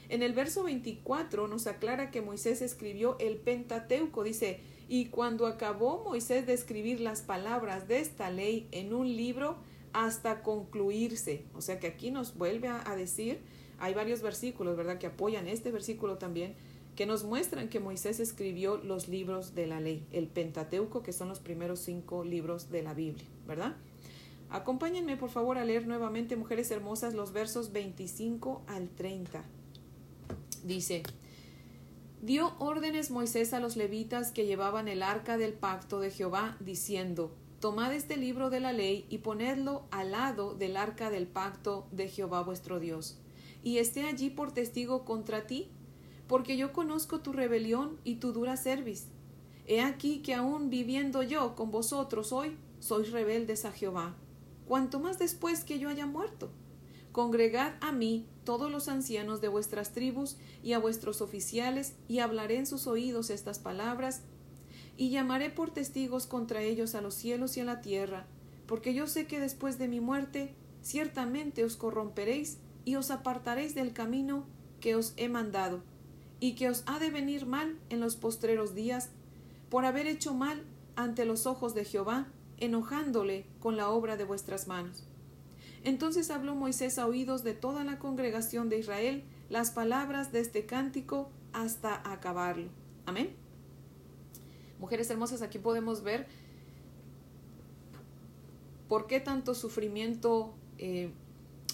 En 0.09 0.23
el 0.23 0.33
verso 0.33 0.61
24 0.63 1.47
nos 1.47 1.67
aclara 1.67 2.11
que 2.11 2.21
Moisés 2.21 2.61
escribió 2.61 3.15
el 3.19 3.37
Pentateuco, 3.37 4.23
dice, 4.23 4.59
y 4.89 5.05
cuando 5.05 5.47
acabó 5.47 6.03
Moisés 6.03 6.45
de 6.45 6.51
escribir 6.51 6.99
las 6.99 7.21
palabras 7.21 7.87
de 7.87 8.01
esta 8.01 8.29
ley 8.29 8.67
en 8.73 8.93
un 8.93 9.07
libro, 9.07 9.55
hasta 9.93 10.41
concluirse. 10.41 11.45
O 11.53 11.61
sea 11.61 11.79
que 11.79 11.87
aquí 11.87 12.11
nos 12.11 12.37
vuelve 12.37 12.67
a, 12.67 12.95
decir, 12.95 13.39
hay 13.79 13.93
varios 13.93 14.21
versículos, 14.21 14.77
¿verdad?, 14.77 14.97
que 14.97 15.07
apoyan 15.07 15.47
este 15.47 15.71
versículo 15.71 16.17
también, 16.17 16.55
que 16.95 17.05
nos 17.05 17.23
muestran 17.23 17.69
que 17.69 17.79
Moisés 17.79 18.19
escribió 18.19 18.77
los 18.77 19.07
libros 19.07 19.55
de 19.55 19.67
la 19.67 19.79
ley, 19.79 20.05
el 20.11 20.27
Pentateuco, 20.27 21.03
que 21.03 21.13
son 21.13 21.29
los 21.29 21.39
primeros 21.39 21.79
cinco 21.79 22.23
libros 22.23 22.69
de 22.69 22.83
la 22.83 22.93
Biblia, 22.93 23.25
¿verdad? 23.47 23.75
Acompáñenme 24.49 25.15
por 25.15 25.29
favor 25.29 25.57
a 25.57 25.63
leer 25.63 25.87
nuevamente, 25.87 26.35
mujeres 26.35 26.69
hermosas, 26.71 27.13
los 27.13 27.31
versos 27.31 27.71
25 27.71 28.63
al 28.67 28.89
30. 28.89 29.43
Dice, 30.65 31.03
dio 32.21 32.53
órdenes 32.59 33.11
Moisés 33.11 33.53
a 33.53 33.61
los 33.61 33.77
levitas 33.77 34.31
que 34.31 34.45
llevaban 34.45 34.89
el 34.89 35.03
arca 35.03 35.37
del 35.37 35.53
pacto 35.53 36.01
de 36.01 36.11
Jehová, 36.11 36.57
diciendo, 36.59 37.33
Tomad 37.61 37.93
este 37.93 38.17
libro 38.17 38.49
de 38.49 38.59
la 38.59 38.73
ley 38.73 39.05
y 39.07 39.19
ponedlo 39.19 39.83
al 39.91 40.13
lado 40.13 40.55
del 40.55 40.75
arca 40.75 41.11
del 41.11 41.27
pacto 41.27 41.87
de 41.91 42.07
Jehová 42.07 42.41
vuestro 42.41 42.79
Dios, 42.79 43.19
y 43.61 43.77
esté 43.77 44.05
allí 44.05 44.31
por 44.31 44.51
testigo 44.51 45.05
contra 45.05 45.45
ti, 45.45 45.69
porque 46.27 46.57
yo 46.57 46.73
conozco 46.73 47.19
tu 47.19 47.33
rebelión 47.33 47.99
y 48.03 48.15
tu 48.15 48.33
dura 48.33 48.57
cerviz. 48.57 49.09
He 49.67 49.79
aquí 49.79 50.23
que 50.23 50.33
aun 50.33 50.71
viviendo 50.71 51.21
yo 51.21 51.55
con 51.55 51.69
vosotros 51.69 52.31
hoy, 52.31 52.57
sois 52.79 53.11
rebeldes 53.11 53.63
a 53.63 53.71
Jehová. 53.71 54.15
cuanto 54.65 54.99
más 54.99 55.19
después 55.19 55.63
que 55.63 55.77
yo 55.77 55.87
haya 55.89 56.07
muerto. 56.07 56.49
Congregad 57.11 57.73
a 57.81 57.91
mí 57.91 58.25
todos 58.43 58.71
los 58.71 58.87
ancianos 58.87 59.39
de 59.39 59.49
vuestras 59.49 59.91
tribus 59.91 60.37
y 60.63 60.73
a 60.73 60.79
vuestros 60.79 61.21
oficiales, 61.21 61.95
y 62.07 62.19
hablaré 62.19 62.57
en 62.57 62.65
sus 62.65 62.87
oídos 62.87 63.29
estas 63.29 63.59
palabras, 63.59 64.23
y 65.01 65.09
llamaré 65.09 65.49
por 65.49 65.71
testigos 65.71 66.27
contra 66.27 66.61
ellos 66.61 66.93
a 66.93 67.01
los 67.01 67.15
cielos 67.15 67.57
y 67.57 67.59
a 67.59 67.65
la 67.65 67.81
tierra, 67.81 68.27
porque 68.67 68.93
yo 68.93 69.07
sé 69.07 69.25
que 69.25 69.39
después 69.39 69.79
de 69.79 69.87
mi 69.87 69.99
muerte 69.99 70.53
ciertamente 70.83 71.63
os 71.63 71.75
corromperéis 71.75 72.59
y 72.85 72.97
os 72.97 73.09
apartaréis 73.09 73.73
del 73.73 73.93
camino 73.93 74.45
que 74.79 74.93
os 74.93 75.13
he 75.17 75.27
mandado, 75.27 75.81
y 76.39 76.53
que 76.53 76.69
os 76.69 76.83
ha 76.85 76.99
de 76.99 77.09
venir 77.09 77.47
mal 77.47 77.79
en 77.89 77.99
los 77.99 78.15
postreros 78.15 78.75
días, 78.75 79.09
por 79.71 79.85
haber 79.85 80.05
hecho 80.05 80.35
mal 80.35 80.61
ante 80.95 81.25
los 81.25 81.47
ojos 81.47 81.73
de 81.73 81.83
Jehová, 81.83 82.27
enojándole 82.57 83.47
con 83.59 83.77
la 83.77 83.89
obra 83.89 84.17
de 84.17 84.25
vuestras 84.25 84.67
manos. 84.67 85.07
Entonces 85.83 86.29
habló 86.29 86.53
Moisés 86.53 86.99
a 86.99 87.07
oídos 87.07 87.43
de 87.43 87.55
toda 87.55 87.83
la 87.83 87.97
congregación 87.97 88.69
de 88.69 88.77
Israel 88.77 89.23
las 89.49 89.71
palabras 89.71 90.31
de 90.31 90.41
este 90.41 90.67
cántico 90.67 91.31
hasta 91.53 92.07
acabarlo. 92.07 92.69
Amén. 93.07 93.35
Mujeres 94.81 95.11
hermosas, 95.11 95.43
aquí 95.43 95.59
podemos 95.59 96.01
ver 96.01 96.25
por 98.89 99.05
qué 99.05 99.19
tanto 99.19 99.53
sufrimiento 99.53 100.55
eh, 100.79 101.11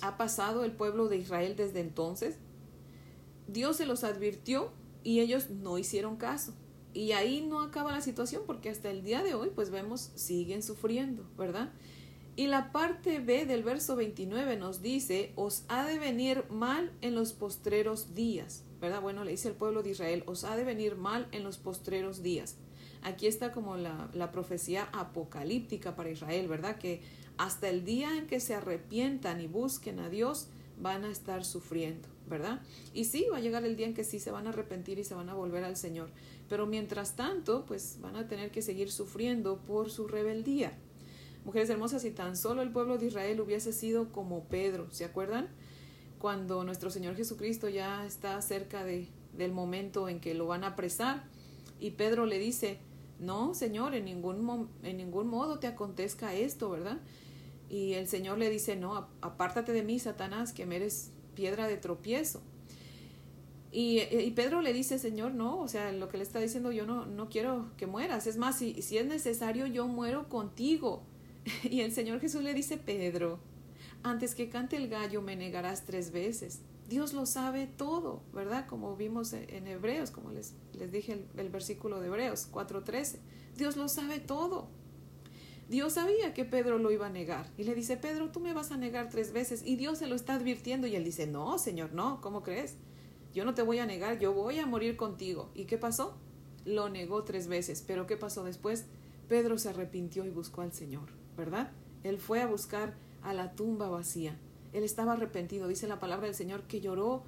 ha 0.02 0.18
pasado 0.18 0.66
el 0.66 0.74
pueblo 0.74 1.08
de 1.08 1.16
Israel 1.16 1.56
desde 1.56 1.80
entonces. 1.80 2.36
Dios 3.48 3.78
se 3.78 3.86
los 3.86 4.04
advirtió 4.04 4.74
y 5.06 5.22
ellos 5.22 5.50
no 5.50 5.78
hicieron 5.78 6.18
caso. 6.18 6.54
Y 6.94 7.14
ahí 7.14 7.40
no 7.40 7.62
acaba 7.62 7.94
la 7.94 8.02
situación 8.02 8.44
porque 8.46 8.70
hasta 8.70 8.92
el 8.92 9.04
día 9.04 9.24
de 9.24 9.36
hoy, 9.36 9.52
pues 9.56 9.70
vemos, 9.70 10.12
siguen 10.16 10.62
sufriendo, 10.62 11.24
¿verdad? 11.38 11.72
Y 12.36 12.48
la 12.48 12.74
parte 12.74 13.22
B 13.22 13.46
del 13.46 13.64
verso 13.64 13.96
29 13.96 14.58
nos 14.58 14.82
dice, 14.82 15.32
os 15.38 15.64
ha 15.70 15.86
de 15.86 15.98
venir 15.98 16.44
mal 16.50 16.92
en 17.00 17.16
los 17.16 17.32
postreros 17.32 18.16
días, 18.16 18.66
¿verdad? 18.82 19.02
Bueno, 19.02 19.24
le 19.24 19.32
dice 19.32 19.48
el 19.48 19.56
pueblo 19.56 19.82
de 19.82 19.92
Israel, 19.92 20.24
os 20.26 20.44
ha 20.44 20.58
de 20.58 20.66
venir 20.66 20.98
mal 20.98 21.30
en 21.32 21.46
los 21.46 21.58
postreros 21.58 22.22
días. 22.22 22.58
Aquí 23.04 23.28
está 23.28 23.52
como 23.52 23.78
la, 23.78 24.10
la 24.14 24.32
profecía 24.32 24.90
apocalíptica 24.92 25.96
para 25.96 26.10
Israel, 26.10 26.48
¿verdad? 26.48 26.78
Que 26.78 27.02
hasta 27.38 27.70
el 27.70 27.86
día 27.86 28.18
en 28.18 28.28
que 28.28 28.40
se 28.40 28.56
arrepientan 28.56 29.42
y 29.42 29.48
busquen 29.48 30.00
a 30.00 30.10
Dios, 30.10 30.48
van 30.80 31.06
a 31.06 31.12
estar 31.12 31.44
sufriendo, 31.44 32.08
¿verdad? 32.28 32.62
Y 32.94 33.06
sí, 33.06 33.26
va 33.32 33.38
a 33.38 33.42
llegar 33.42 33.66
el 33.66 33.76
día 33.76 33.88
en 33.88 33.94
que 33.94 34.04
sí 34.04 34.20
se 34.20 34.32
van 34.32 34.48
a 34.48 34.50
arrepentir 34.50 35.00
y 35.00 35.04
se 35.04 35.16
van 35.16 35.30
a 35.30 35.34
volver 35.34 35.64
al 35.64 35.76
Señor. 35.76 36.10
Pero 36.50 36.66
mientras 36.66 37.16
tanto, 37.16 37.66
pues 37.66 37.98
van 38.02 38.16
a 38.16 38.28
tener 38.28 38.52
que 38.52 38.62
seguir 38.62 38.92
sufriendo 38.92 39.58
por 39.58 39.90
su 39.90 40.08
rebeldía. 40.08 40.78
Mujeres 41.46 41.70
hermosas, 41.70 42.02
si 42.02 42.12
tan 42.12 42.36
solo 42.36 42.62
el 42.62 42.72
pueblo 42.72 42.98
de 42.98 43.08
Israel 43.08 43.40
hubiese 43.42 43.74
sido 43.74 44.12
como 44.12 44.44
Pedro, 44.46 44.88
¿se 44.92 45.06
acuerdan? 45.06 45.48
Cuando 46.20 46.64
nuestro 46.64 46.90
Señor 46.90 47.16
Jesucristo 47.16 47.70
ya 47.70 48.06
está 48.06 48.42
cerca 48.42 48.84
de, 48.84 49.08
del 49.38 49.52
momento 49.52 50.10
en 50.10 50.20
que 50.20 50.34
lo 50.34 50.48
van 50.48 50.64
a 50.64 50.70
apresar 50.70 51.24
y 51.80 51.92
Pedro 51.92 52.26
le 52.26 52.40
dice, 52.40 52.80
no, 53.20 53.54
Señor, 53.54 53.96
en 53.96 54.06
ningún, 54.06 54.70
en 54.84 54.98
ningún 54.98 55.28
modo 55.28 55.60
te 55.60 55.68
acontezca 55.68 56.34
esto, 56.34 56.70
¿verdad? 56.70 57.00
Y 57.70 57.94
el 57.94 58.08
Señor 58.08 58.38
le 58.38 58.50
dice, 58.50 58.76
no, 58.76 59.08
apártate 59.22 59.74
de 59.74 59.84
mí, 59.84 60.00
Satanás, 60.00 60.54
que 60.54 60.66
me 60.66 60.78
eres 60.78 61.12
piedra 61.36 61.68
de 61.68 61.78
tropiezo. 61.78 62.42
Y, 63.72 64.00
y, 64.00 64.32
Pedro 64.32 64.62
le 64.62 64.72
dice, 64.72 64.98
Señor, 64.98 65.34
no, 65.34 65.60
o 65.60 65.68
sea, 65.68 65.92
lo 65.92 66.08
que 66.08 66.18
le 66.18 66.24
está 66.24 66.40
diciendo, 66.40 66.72
yo 66.72 66.86
no, 66.86 67.06
no 67.06 67.30
quiero 67.30 67.70
que 67.76 67.86
mueras. 67.86 68.26
Es 68.26 68.38
más, 68.38 68.58
si, 68.58 68.82
si 68.82 68.98
es 68.98 69.06
necesario, 69.06 69.68
yo 69.68 69.88
muero 69.88 70.30
contigo. 70.30 71.04
Y 71.70 71.82
el 71.82 71.92
Señor 71.92 72.20
Jesús 72.20 72.44
le 72.44 72.54
dice, 72.54 72.78
Pedro, 72.78 73.40
antes 74.04 74.36
que 74.36 74.50
cante 74.50 74.78
el 74.78 74.88
gallo 74.88 75.22
me 75.22 75.36
negarás 75.36 75.86
tres 75.86 76.12
veces. 76.12 76.62
Dios 76.88 77.14
lo 77.14 77.26
sabe 77.26 77.68
todo, 77.68 78.22
¿verdad? 78.34 78.66
Como 78.68 78.96
vimos 78.96 79.34
en 79.34 79.68
Hebreos, 79.68 80.12
como 80.12 80.32
les, 80.32 80.54
les 80.74 80.92
dije 80.92 81.14
el, 81.14 81.26
el 81.38 81.50
versículo 81.50 82.00
de 82.00 82.08
Hebreos 82.08 82.50
4.13. 82.52 83.18
Dios 83.58 83.76
lo 83.76 83.90
sabe 83.90 84.20
todo. 84.20 84.68
Dios 85.70 85.94
sabía 85.94 86.34
que 86.34 86.46
Pedro 86.46 86.78
lo 86.78 86.92
iba 86.92 87.08
a 87.08 87.10
negar. 87.10 87.50
Y 87.58 87.64
le 87.64 87.76
dice, 87.76 87.98
Pedro, 87.98 88.32
tú 88.32 88.40
me 88.40 88.54
vas 88.54 88.72
a 88.72 88.78
negar 88.78 89.10
tres 89.10 89.34
veces. 89.34 89.64
Y 89.66 89.76
Dios 89.76 89.98
se 89.98 90.08
lo 90.08 90.16
está 90.16 90.36
advirtiendo 90.36 90.88
y 90.88 90.96
él 90.96 91.04
dice, 91.04 91.28
no, 91.28 91.58
Señor, 91.58 91.94
no, 91.94 92.22
¿cómo 92.22 92.42
crees? 92.42 92.76
Yo 93.34 93.44
no 93.44 93.54
te 93.54 93.64
voy 93.64 93.80
a 93.80 93.86
negar, 93.86 94.18
yo 94.20 94.34
voy 94.34 94.60
a 94.60 94.66
morir 94.66 94.96
contigo. 94.96 95.50
¿Y 95.54 95.66
qué 95.66 95.78
pasó? 95.78 96.16
Lo 96.64 96.90
negó 96.90 97.24
tres 97.24 97.48
veces. 97.48 97.84
Pero 97.86 98.08
¿qué 98.08 98.16
pasó 98.16 98.46
después? 98.46 98.86
Pedro 99.28 99.58
se 99.58 99.70
arrepintió 99.70 100.26
y 100.26 100.30
buscó 100.30 100.62
al 100.62 100.72
Señor. 100.72 101.10
¿verdad? 101.38 101.72
Él 102.04 102.18
fue 102.18 102.42
a 102.42 102.48
buscar 102.48 102.96
a 103.22 103.34
la 103.34 103.54
tumba 103.54 103.88
vacía. 103.88 104.38
Él 104.78 104.84
estaba 104.84 105.14
arrepentido, 105.14 105.68
dice 105.68 105.88
la 105.88 106.00
palabra 106.00 106.28
del 106.28 106.36
Señor, 106.36 106.64
que 106.64 106.82
lloró 106.82 107.24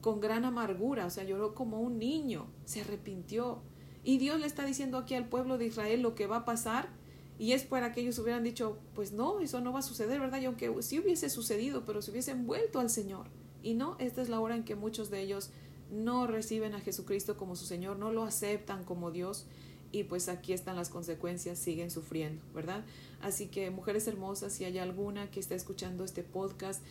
con 0.00 0.20
gran 0.20 0.44
amargura, 0.44 1.06
o 1.06 1.10
sea, 1.10 1.24
lloró 1.24 1.54
como 1.54 1.80
un 1.80 1.98
niño, 1.98 2.46
se 2.64 2.80
arrepintió. 2.80 3.60
Y 4.04 4.18
Dios 4.18 4.40
le 4.40 4.46
está 4.46 4.64
diciendo 4.64 4.98
aquí 4.98 5.14
al 5.14 5.28
pueblo 5.28 5.58
de 5.58 5.66
Israel 5.66 6.02
lo 6.02 6.14
que 6.14 6.26
va 6.26 6.38
a 6.38 6.44
pasar, 6.44 6.88
y 7.38 7.52
es 7.52 7.64
para 7.64 7.92
que 7.92 8.00
ellos 8.00 8.18
hubieran 8.18 8.42
dicho, 8.42 8.78
pues 8.94 9.12
no, 9.12 9.40
eso 9.40 9.60
no 9.60 9.72
va 9.72 9.80
a 9.80 9.82
suceder, 9.82 10.20
¿verdad? 10.20 10.40
Y 10.40 10.46
aunque 10.46 10.74
sí 10.82 10.98
hubiese 10.98 11.30
sucedido, 11.30 11.84
pero 11.84 12.02
se 12.02 12.10
hubiesen 12.10 12.46
vuelto 12.46 12.80
al 12.80 12.90
Señor. 12.90 13.26
Y 13.62 13.74
no, 13.74 13.96
esta 13.98 14.22
es 14.22 14.28
la 14.28 14.40
hora 14.40 14.56
en 14.56 14.64
que 14.64 14.74
muchos 14.74 15.10
de 15.10 15.20
ellos 15.20 15.50
no 15.90 16.26
reciben 16.26 16.74
a 16.74 16.80
Jesucristo 16.80 17.36
como 17.36 17.54
su 17.54 17.64
Señor, 17.64 17.98
no 17.98 18.12
lo 18.12 18.24
aceptan 18.24 18.84
como 18.84 19.10
Dios, 19.10 19.46
y 19.90 20.04
pues 20.04 20.28
aquí 20.28 20.52
están 20.52 20.76
las 20.76 20.90
consecuencias, 20.90 21.58
siguen 21.58 21.90
sufriendo, 21.90 22.42
¿verdad? 22.54 22.84
Así 23.22 23.46
que 23.46 23.70
mujeres 23.70 24.06
hermosas, 24.06 24.52
si 24.52 24.64
hay 24.64 24.78
alguna 24.78 25.30
que 25.30 25.40
está 25.40 25.54
escuchando 25.54 26.04
este 26.04 26.22
podcast 26.22 26.82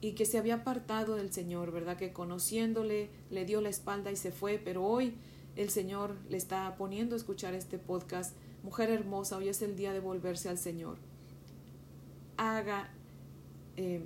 y 0.00 0.12
que 0.12 0.26
se 0.26 0.38
había 0.38 0.56
apartado 0.56 1.16
del 1.16 1.32
Señor, 1.32 1.72
¿verdad? 1.72 1.96
Que 1.96 2.12
conociéndole 2.12 3.10
le 3.30 3.44
dio 3.44 3.60
la 3.60 3.68
espalda 3.68 4.10
y 4.10 4.16
se 4.16 4.32
fue, 4.32 4.58
pero 4.58 4.84
hoy 4.84 5.14
el 5.56 5.70
Señor 5.70 6.14
le 6.28 6.36
está 6.36 6.74
poniendo 6.76 7.14
a 7.16 7.18
escuchar 7.18 7.54
este 7.54 7.78
podcast. 7.78 8.34
Mujer 8.62 8.90
hermosa, 8.90 9.36
hoy 9.36 9.48
es 9.48 9.60
el 9.62 9.76
día 9.76 9.92
de 9.92 10.00
volverse 10.00 10.48
al 10.48 10.58
Señor. 10.58 10.96
Haga 12.36 12.90
eh, 13.76 14.04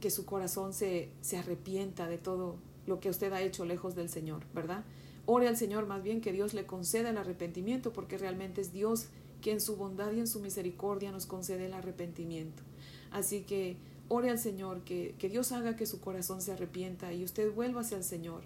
que 0.00 0.10
su 0.10 0.26
corazón 0.26 0.72
se, 0.72 1.10
se 1.22 1.38
arrepienta 1.38 2.06
de 2.06 2.18
todo 2.18 2.56
lo 2.86 3.00
que 3.00 3.10
usted 3.10 3.32
ha 3.32 3.42
hecho 3.42 3.64
lejos 3.64 3.94
del 3.94 4.08
Señor, 4.08 4.44
¿verdad? 4.54 4.84
Ore 5.30 5.46
al 5.46 5.58
Señor 5.58 5.86
más 5.86 6.02
bien 6.02 6.22
que 6.22 6.32
Dios 6.32 6.54
le 6.54 6.64
conceda 6.64 7.10
el 7.10 7.18
arrepentimiento, 7.18 7.92
porque 7.92 8.16
realmente 8.16 8.62
es 8.62 8.72
Dios 8.72 9.08
que 9.42 9.52
en 9.52 9.60
su 9.60 9.76
bondad 9.76 10.10
y 10.12 10.20
en 10.20 10.26
su 10.26 10.40
misericordia 10.40 11.12
nos 11.12 11.26
concede 11.26 11.66
el 11.66 11.74
arrepentimiento. 11.74 12.62
Así 13.10 13.42
que 13.42 13.76
ore 14.08 14.30
al 14.30 14.38
Señor, 14.38 14.84
que, 14.84 15.14
que 15.18 15.28
Dios 15.28 15.52
haga 15.52 15.76
que 15.76 15.84
su 15.84 16.00
corazón 16.00 16.40
se 16.40 16.52
arrepienta 16.52 17.12
y 17.12 17.24
usted 17.24 17.52
vuelva 17.52 17.82
hacia 17.82 17.98
el 17.98 18.04
Señor 18.04 18.40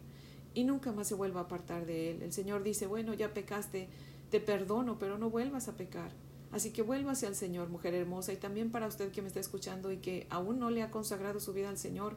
y 0.55 0.64
nunca 0.64 0.90
más 0.90 1.07
se 1.07 1.14
vuelva 1.14 1.42
a 1.42 1.45
apartar 1.45 1.87
de 1.87 2.11
Él. 2.11 2.23
El 2.23 2.33
Señor 2.33 2.64
dice, 2.64 2.88
bueno, 2.88 3.14
ya 3.14 3.33
pecaste, 3.33 3.88
te 4.33 4.40
perdono, 4.40 4.99
pero 4.99 5.18
no 5.18 5.31
vuelvas 5.31 5.68
a 5.68 5.77
pecar. 5.77 6.11
Así 6.51 6.73
que 6.73 6.83
vuelva 6.83 7.12
hacia 7.12 7.29
el 7.29 7.37
Señor, 7.37 7.68
mujer 7.68 7.95
hermosa, 7.95 8.33
y 8.33 8.38
también 8.38 8.73
para 8.73 8.88
usted 8.88 9.12
que 9.12 9.23
me 9.23 9.29
está 9.29 9.38
escuchando 9.38 9.92
y 9.92 9.99
que 9.99 10.27
aún 10.31 10.59
no 10.59 10.68
le 10.68 10.83
ha 10.83 10.90
consagrado 10.90 11.38
su 11.38 11.53
vida 11.53 11.68
al 11.68 11.79
Señor, 11.79 12.16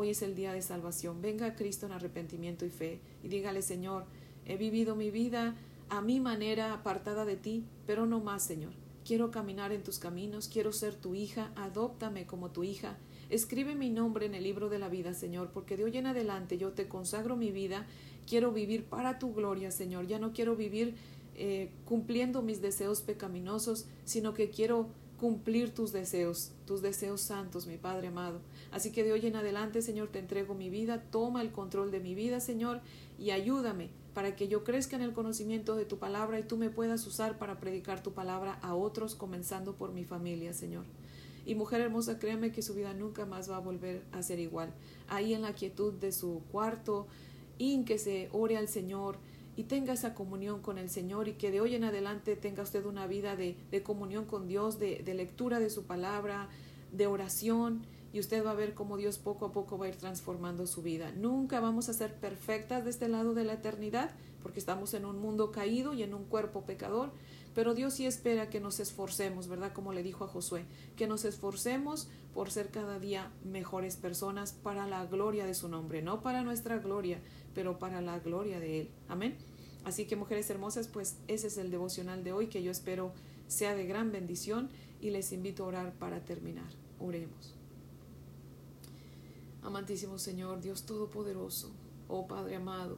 Hoy 0.00 0.10
es 0.10 0.22
el 0.22 0.36
día 0.36 0.52
de 0.52 0.62
salvación. 0.62 1.20
Venga 1.20 1.46
a 1.46 1.56
Cristo 1.56 1.86
en 1.86 1.90
arrepentimiento 1.90 2.64
y 2.64 2.70
fe 2.70 3.00
y 3.24 3.26
dígale, 3.26 3.62
Señor, 3.62 4.04
he 4.46 4.56
vivido 4.56 4.94
mi 4.94 5.10
vida 5.10 5.56
a 5.88 6.00
mi 6.02 6.20
manera 6.20 6.72
apartada 6.72 7.24
de 7.24 7.34
ti, 7.34 7.64
pero 7.84 8.06
no 8.06 8.20
más, 8.20 8.44
Señor. 8.44 8.70
Quiero 9.04 9.32
caminar 9.32 9.72
en 9.72 9.82
tus 9.82 9.98
caminos, 9.98 10.46
quiero 10.46 10.72
ser 10.72 10.94
tu 10.94 11.16
hija, 11.16 11.50
adóptame 11.56 12.26
como 12.28 12.52
tu 12.52 12.62
hija. 12.62 12.96
Escribe 13.28 13.74
mi 13.74 13.90
nombre 13.90 14.26
en 14.26 14.36
el 14.36 14.44
libro 14.44 14.68
de 14.68 14.78
la 14.78 14.88
vida, 14.88 15.14
Señor, 15.14 15.50
porque 15.52 15.76
de 15.76 15.82
hoy 15.82 15.96
en 15.96 16.06
adelante 16.06 16.58
yo 16.58 16.70
te 16.70 16.86
consagro 16.86 17.34
mi 17.34 17.50
vida. 17.50 17.84
Quiero 18.24 18.52
vivir 18.52 18.84
para 18.84 19.18
tu 19.18 19.34
gloria, 19.34 19.72
Señor. 19.72 20.06
Ya 20.06 20.20
no 20.20 20.32
quiero 20.32 20.54
vivir 20.54 20.94
eh, 21.34 21.72
cumpliendo 21.84 22.40
mis 22.42 22.62
deseos 22.62 23.02
pecaminosos, 23.02 23.86
sino 24.04 24.32
que 24.32 24.50
quiero 24.50 24.90
cumplir 25.18 25.74
tus 25.74 25.92
deseos, 25.92 26.52
tus 26.66 26.80
deseos 26.80 27.20
santos, 27.20 27.66
mi 27.66 27.76
Padre 27.76 28.08
amado. 28.08 28.40
Así 28.70 28.92
que 28.92 29.04
de 29.04 29.12
hoy 29.12 29.26
en 29.26 29.36
adelante, 29.36 29.82
Señor, 29.82 30.08
te 30.08 30.18
entrego 30.18 30.54
mi 30.54 30.70
vida, 30.70 31.02
toma 31.10 31.42
el 31.42 31.52
control 31.52 31.90
de 31.90 32.00
mi 32.00 32.14
vida, 32.14 32.40
Señor, 32.40 32.80
y 33.18 33.30
ayúdame 33.30 33.90
para 34.14 34.34
que 34.34 34.48
yo 34.48 34.64
crezca 34.64 34.96
en 34.96 35.02
el 35.02 35.12
conocimiento 35.12 35.76
de 35.76 35.84
tu 35.84 35.98
palabra 35.98 36.38
y 36.38 36.44
tú 36.44 36.56
me 36.56 36.70
puedas 36.70 37.06
usar 37.06 37.38
para 37.38 37.60
predicar 37.60 38.02
tu 38.02 38.12
palabra 38.12 38.58
a 38.62 38.74
otros, 38.74 39.14
comenzando 39.14 39.74
por 39.74 39.92
mi 39.92 40.04
familia, 40.04 40.52
Señor. 40.52 40.84
Y 41.44 41.54
mujer 41.54 41.80
hermosa, 41.80 42.18
créame 42.18 42.52
que 42.52 42.62
su 42.62 42.74
vida 42.74 42.94
nunca 42.94 43.26
más 43.26 43.50
va 43.50 43.56
a 43.56 43.60
volver 43.60 44.02
a 44.12 44.22
ser 44.22 44.38
igual. 44.38 44.72
Ahí 45.08 45.34
en 45.34 45.42
la 45.42 45.54
quietud 45.54 45.94
de 45.94 46.12
su 46.12 46.42
cuarto, 46.52 47.06
y 47.58 47.84
que 47.84 47.98
se 47.98 48.28
ore 48.32 48.56
al 48.56 48.68
Señor, 48.68 49.18
y 49.58 49.64
tenga 49.64 49.92
esa 49.92 50.14
comunión 50.14 50.62
con 50.62 50.78
el 50.78 50.88
Señor 50.88 51.26
y 51.26 51.32
que 51.32 51.50
de 51.50 51.60
hoy 51.60 51.74
en 51.74 51.82
adelante 51.82 52.36
tenga 52.36 52.62
usted 52.62 52.86
una 52.86 53.08
vida 53.08 53.34
de, 53.34 53.56
comunión 53.82 54.24
con 54.24 54.46
Dios, 54.46 54.78
de, 54.78 55.02
de, 55.04 55.14
lectura 55.14 55.58
de 55.58 55.68
su 55.68 55.82
palabra, 55.82 56.48
de 56.92 57.08
oración 57.08 57.82
y 58.12 58.20
usted 58.20 58.46
va 58.46 58.52
a 58.52 58.54
ver 58.54 58.74
cómo 58.74 58.96
Dios 58.96 59.18
poco 59.18 59.46
a 59.46 59.52
poco 59.52 59.76
va 59.76 59.86
a 59.86 59.88
ir 59.88 59.96
transformando 59.96 60.64
su 60.68 60.80
vida. 60.80 61.10
Nunca 61.10 61.58
vamos 61.58 61.88
a 61.88 61.92
ser 61.92 62.14
perfectas 62.14 62.84
de 62.84 62.90
este 62.90 63.08
lado 63.08 63.34
de 63.34 63.42
la 63.42 63.54
eternidad 63.54 64.12
porque 64.42 64.60
estamos 64.60 64.94
en 64.94 65.04
un 65.04 65.18
mundo 65.18 65.50
caído 65.50 65.92
y 65.92 66.02
en 66.02 66.14
un 66.14 66.24
cuerpo 66.24 66.62
pecador, 66.62 67.10
Pero 67.54 67.74
Dios 67.74 67.94
sí 67.94 68.06
espera 68.06 68.50
que 68.50 68.60
nos 68.60 68.78
esforcemos, 68.78 69.48
¿verdad? 69.48 69.72
Como 69.72 69.92
le 69.92 70.04
dijo 70.04 70.22
a 70.22 70.28
Josué, 70.28 70.64
que 70.96 71.08
nos 71.08 71.24
esforcemos 71.24 72.06
por 72.32 72.52
ser 72.52 72.70
cada 72.70 73.00
día 73.00 73.32
mejores 73.44 73.96
personas 73.96 74.52
para 74.52 74.86
la 74.86 75.04
gloria 75.06 75.44
de 75.44 75.54
su 75.54 75.68
nombre, 75.68 76.00
no 76.00 76.22
para 76.22 76.44
nuestra 76.44 76.78
gloria, 76.78 77.20
pero 77.58 77.80
para 77.80 78.00
la 78.00 78.20
gloria 78.20 78.60
de 78.60 78.82
Él. 78.82 78.88
Amén. 79.08 79.36
Así 79.82 80.04
que 80.06 80.14
mujeres 80.14 80.48
hermosas, 80.48 80.86
pues 80.86 81.16
ese 81.26 81.48
es 81.48 81.58
el 81.58 81.72
devocional 81.72 82.22
de 82.22 82.30
hoy 82.30 82.46
que 82.46 82.62
yo 82.62 82.70
espero 82.70 83.10
sea 83.48 83.74
de 83.74 83.84
gran 83.84 84.12
bendición 84.12 84.68
y 85.00 85.10
les 85.10 85.32
invito 85.32 85.64
a 85.64 85.66
orar 85.66 85.92
para 85.94 86.24
terminar. 86.24 86.70
Oremos. 87.00 87.56
Amantísimo 89.64 90.20
Señor, 90.20 90.60
Dios 90.60 90.84
Todopoderoso, 90.84 91.72
oh 92.06 92.28
Padre 92.28 92.54
amado, 92.54 92.96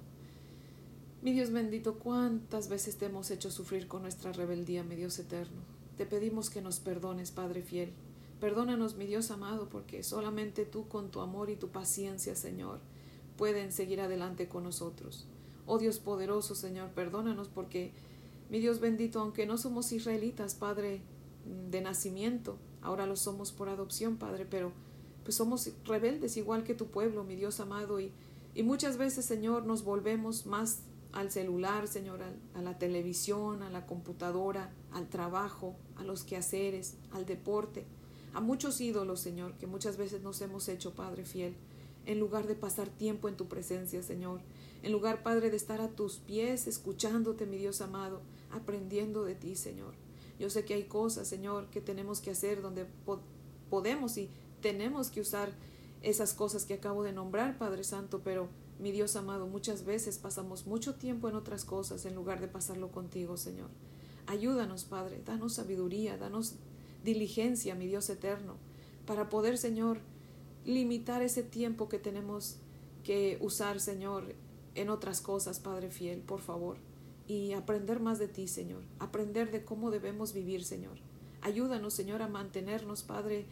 mi 1.23 1.33
Dios 1.33 1.51
bendito, 1.53 1.95
cuántas 1.95 2.69
veces 2.69 2.99
te 2.99 3.07
hemos 3.07 3.31
hecho 3.31 3.51
sufrir 3.51 3.89
con 3.89 4.03
nuestra 4.03 4.31
rebeldía, 4.33 4.85
mi 4.85 4.95
Dios 4.95 5.19
eterno. 5.19 5.63
Te 5.97 6.05
pedimos 6.05 6.51
que 6.51 6.61
nos 6.61 6.81
perdones, 6.81 7.31
Padre 7.31 7.63
fiel. 7.63 7.95
Perdónanos, 8.41 8.95
mi 8.95 9.07
Dios 9.07 9.31
amado, 9.31 9.71
porque 9.71 10.03
solamente 10.03 10.67
tú 10.67 10.87
con 10.87 11.11
tu 11.11 11.21
amor 11.21 11.49
y 11.49 11.57
tu 11.57 11.69
paciencia, 11.69 12.37
Señor, 12.37 12.81
pueden 13.41 13.73
seguir 13.73 14.03
adelante 14.03 14.49
con 14.49 14.65
nosotros. 14.65 15.27
Oh 15.65 15.79
Dios 15.79 15.99
poderoso, 15.99 16.55
Señor, 16.55 16.91
perdónanos 16.91 17.49
porque, 17.49 17.95
mi 18.51 18.61
Dios 18.61 18.81
bendito, 18.81 19.19
aunque 19.19 19.47
no 19.47 19.57
somos 19.57 19.93
israelitas, 19.93 20.55
Padre, 20.55 21.01
de 21.71 21.81
nacimiento, 21.81 22.59
ahora 22.83 23.07
lo 23.07 23.17
somos 23.17 23.51
por 23.51 23.71
adopción, 23.71 24.19
Padre, 24.19 24.45
pero 24.45 24.73
pues 25.25 25.37
somos 25.37 25.71
rebeldes 25.87 26.37
igual 26.37 26.65
que 26.65 26.75
tu 26.75 26.89
pueblo, 26.89 27.25
mi 27.25 27.35
Dios 27.35 27.61
amado, 27.61 27.99
y, 27.99 28.13
y 28.55 28.63
muchas 28.63 28.99
veces, 28.99 29.25
Señor, 29.25 29.65
nos 29.65 29.85
volvemos 29.85 30.45
más 30.45 30.83
al 31.13 31.31
celular, 31.31 31.89
Señor, 31.89 32.21
a 32.53 32.61
la 32.61 32.79
televisión, 32.79 33.63
a 33.63 33.71
la 33.71 33.87
computadora, 33.87 34.71
al 34.93 35.09
trabajo, 35.09 35.77
a 35.97 36.05
los 36.05 36.25
quehaceres, 36.25 36.99
al 37.11 37.25
deporte, 37.25 37.87
a 38.35 38.43
muchos 38.43 38.83
ídolos, 38.83 39.21
Señor, 39.21 39.55
que 39.55 39.67
muchas 39.67 39.97
veces 39.97 40.21
nos 40.21 40.43
hemos 40.43 40.69
hecho, 40.69 40.93
Padre 40.93 41.25
fiel, 41.25 41.57
en 42.07 42.19
lugar 42.19 42.47
de 42.47 42.55
pasar 42.55 42.89
tiempo 42.89 43.29
en 43.29 43.37
tu 43.37 43.47
presencia, 43.49 44.03
Señor, 44.03 44.41
en 44.83 44.93
lugar, 44.93 45.23
Padre, 45.23 45.51
de 45.51 45.57
estar 45.57 45.81
a 45.81 45.89
tus 45.89 46.17
pies, 46.17 46.67
escuchándote, 46.67 47.47
mi 47.47 47.59
Dios 47.59 47.81
amado, 47.81 48.23
aprendiendo 48.51 49.25
de 49.25 49.35
ti, 49.35 49.55
Señor. 49.55 49.95
Yo 50.39 50.49
sé 50.49 50.65
que 50.65 50.75
hay 50.75 50.85
cosas, 50.85 51.29
Señor, 51.29 51.69
que 51.69 51.83
tenemos 51.83 52.21
que 52.21 52.31
hacer 52.31 52.63
donde 52.63 52.87
podemos 53.69 54.17
y 54.17 54.31
tenemos 54.63 55.11
que 55.11 55.21
usar 55.21 55.53
esas 56.03 56.33
cosas 56.33 56.65
que 56.65 56.75
acabo 56.75 57.03
de 57.03 57.13
nombrar, 57.13 57.59
Padre 57.59 57.85
Santo, 57.85 58.23
pero 58.25 58.49
mi 58.79 58.91
Dios 58.91 59.17
amado, 59.17 59.47
muchas 59.47 59.85
veces 59.85 60.17
pasamos 60.19 60.67
mucho 60.67 60.95
tiempo 60.95 61.29
en 61.29 61.35
otras 61.35 61.67
cosas 61.67 62.07
en 62.07 62.15
lugar 62.15 62.41
de 62.41 62.49
pasarlo 62.49 62.91
contigo, 62.91 63.37
Señor. 63.37 63.69
Ayúdanos, 64.27 64.85
Padre, 64.85 65.21
danos 65.27 65.55
sabiduría, 65.55 66.17
danos 66.17 66.55
diligencia, 67.05 67.75
mi 67.75 67.87
Dios 67.87 68.09
eterno, 68.09 68.55
para 69.07 69.29
poder, 69.29 69.59
Señor, 69.59 69.99
limitar 70.65 71.23
ese 71.23 71.43
tiempo 71.43 71.89
que 71.89 71.99
tenemos 71.99 72.57
que 73.03 73.39
usar, 73.41 73.81
Señor, 73.81 74.35
en 74.75 74.91
otras 74.91 75.21
cosas, 75.21 75.61
Padre 75.61 75.91
fiel, 75.91 76.21
por 76.21 76.41
favor, 76.41 76.77
y 77.27 77.53
aprender 77.53 78.01
más 78.01 78.19
de 78.19 78.29
ti, 78.29 78.49
Señor, 78.49 78.83
aprender 78.99 79.51
de 79.51 79.65
cómo 79.65 79.91
debemos 79.91 80.33
vivir, 80.33 80.65
Señor. 80.65 80.99
Ayúdanos, 81.43 81.95
Señor, 81.95 82.23
a 82.23 82.29
mantenernos, 82.29 83.03
Padre, 83.03 83.47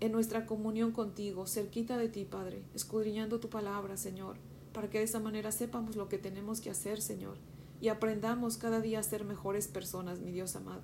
en 0.00 0.12
nuestra 0.12 0.46
comunión 0.46 0.92
contigo, 0.92 1.46
cerquita 1.46 1.96
de 1.96 2.08
ti, 2.08 2.24
Padre, 2.24 2.62
escudriñando 2.74 3.40
tu 3.40 3.48
palabra, 3.48 3.96
Señor, 3.96 4.36
para 4.72 4.90
que 4.90 4.98
de 4.98 5.04
esa 5.04 5.20
manera 5.20 5.52
sepamos 5.52 5.96
lo 5.96 6.08
que 6.08 6.18
tenemos 6.18 6.60
que 6.60 6.70
hacer, 6.70 7.00
Señor, 7.00 7.38
y 7.80 7.88
aprendamos 7.88 8.56
cada 8.56 8.80
día 8.80 9.00
a 9.00 9.02
ser 9.02 9.24
mejores 9.24 9.68
personas, 9.68 10.20
mi 10.20 10.32
Dios 10.32 10.56
amado. 10.56 10.82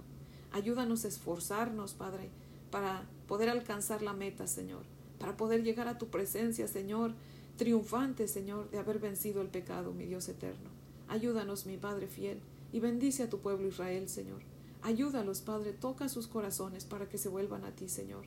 Ayúdanos 0.51 1.05
a 1.05 1.09
esforzarnos, 1.09 1.95
Padre, 1.95 2.31
para 2.71 3.07
poder 3.27 3.49
alcanzar 3.49 4.03
la 4.03 4.12
meta, 4.12 4.47
Señor, 4.47 4.85
para 5.22 5.37
poder 5.37 5.62
llegar 5.62 5.87
a 5.87 5.98
tu 5.98 6.08
presencia, 6.08 6.66
Señor, 6.66 7.14
triunfante, 7.56 8.26
Señor, 8.26 8.68
de 8.72 8.78
haber 8.78 8.98
vencido 8.98 9.40
el 9.40 9.46
pecado, 9.46 9.92
mi 9.92 10.04
Dios 10.04 10.28
eterno. 10.28 10.68
Ayúdanos, 11.06 11.64
mi 11.64 11.76
Padre 11.76 12.08
fiel, 12.08 12.40
y 12.72 12.80
bendice 12.80 13.22
a 13.22 13.30
tu 13.30 13.38
pueblo 13.38 13.68
Israel, 13.68 14.08
Señor. 14.08 14.40
Ayúdalos, 14.82 15.40
Padre, 15.40 15.74
toca 15.74 16.08
sus 16.08 16.26
corazones 16.26 16.85
para 16.85 17.08
que 17.08 17.18
se 17.18 17.28
vuelvan 17.28 17.64
a 17.64 17.70
ti, 17.70 17.88
Señor. 17.88 18.24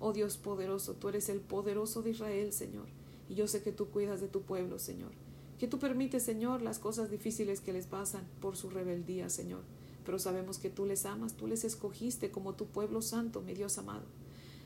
Oh 0.00 0.12
Dios 0.12 0.36
poderoso, 0.36 0.94
tú 0.94 1.10
eres 1.10 1.28
el 1.28 1.38
poderoso 1.38 2.02
de 2.02 2.10
Israel, 2.10 2.52
Señor. 2.52 2.88
Y 3.28 3.36
yo 3.36 3.46
sé 3.46 3.62
que 3.62 3.70
tú 3.70 3.90
cuidas 3.90 4.20
de 4.20 4.26
tu 4.26 4.42
pueblo, 4.42 4.80
Señor. 4.80 5.12
Que 5.60 5.68
tú 5.68 5.78
permites, 5.78 6.24
Señor, 6.24 6.60
las 6.60 6.80
cosas 6.80 7.08
difíciles 7.08 7.60
que 7.60 7.72
les 7.72 7.86
pasan 7.86 8.26
por 8.40 8.56
su 8.56 8.68
rebeldía, 8.68 9.30
Señor. 9.30 9.62
Pero 10.04 10.18
sabemos 10.18 10.58
que 10.58 10.70
tú 10.70 10.86
les 10.86 11.06
amas, 11.06 11.34
tú 11.34 11.46
les 11.46 11.62
escogiste 11.62 12.32
como 12.32 12.54
tu 12.54 12.66
pueblo 12.66 13.00
santo, 13.00 13.42
mi 13.42 13.54
Dios 13.54 13.78
amado. 13.78 14.06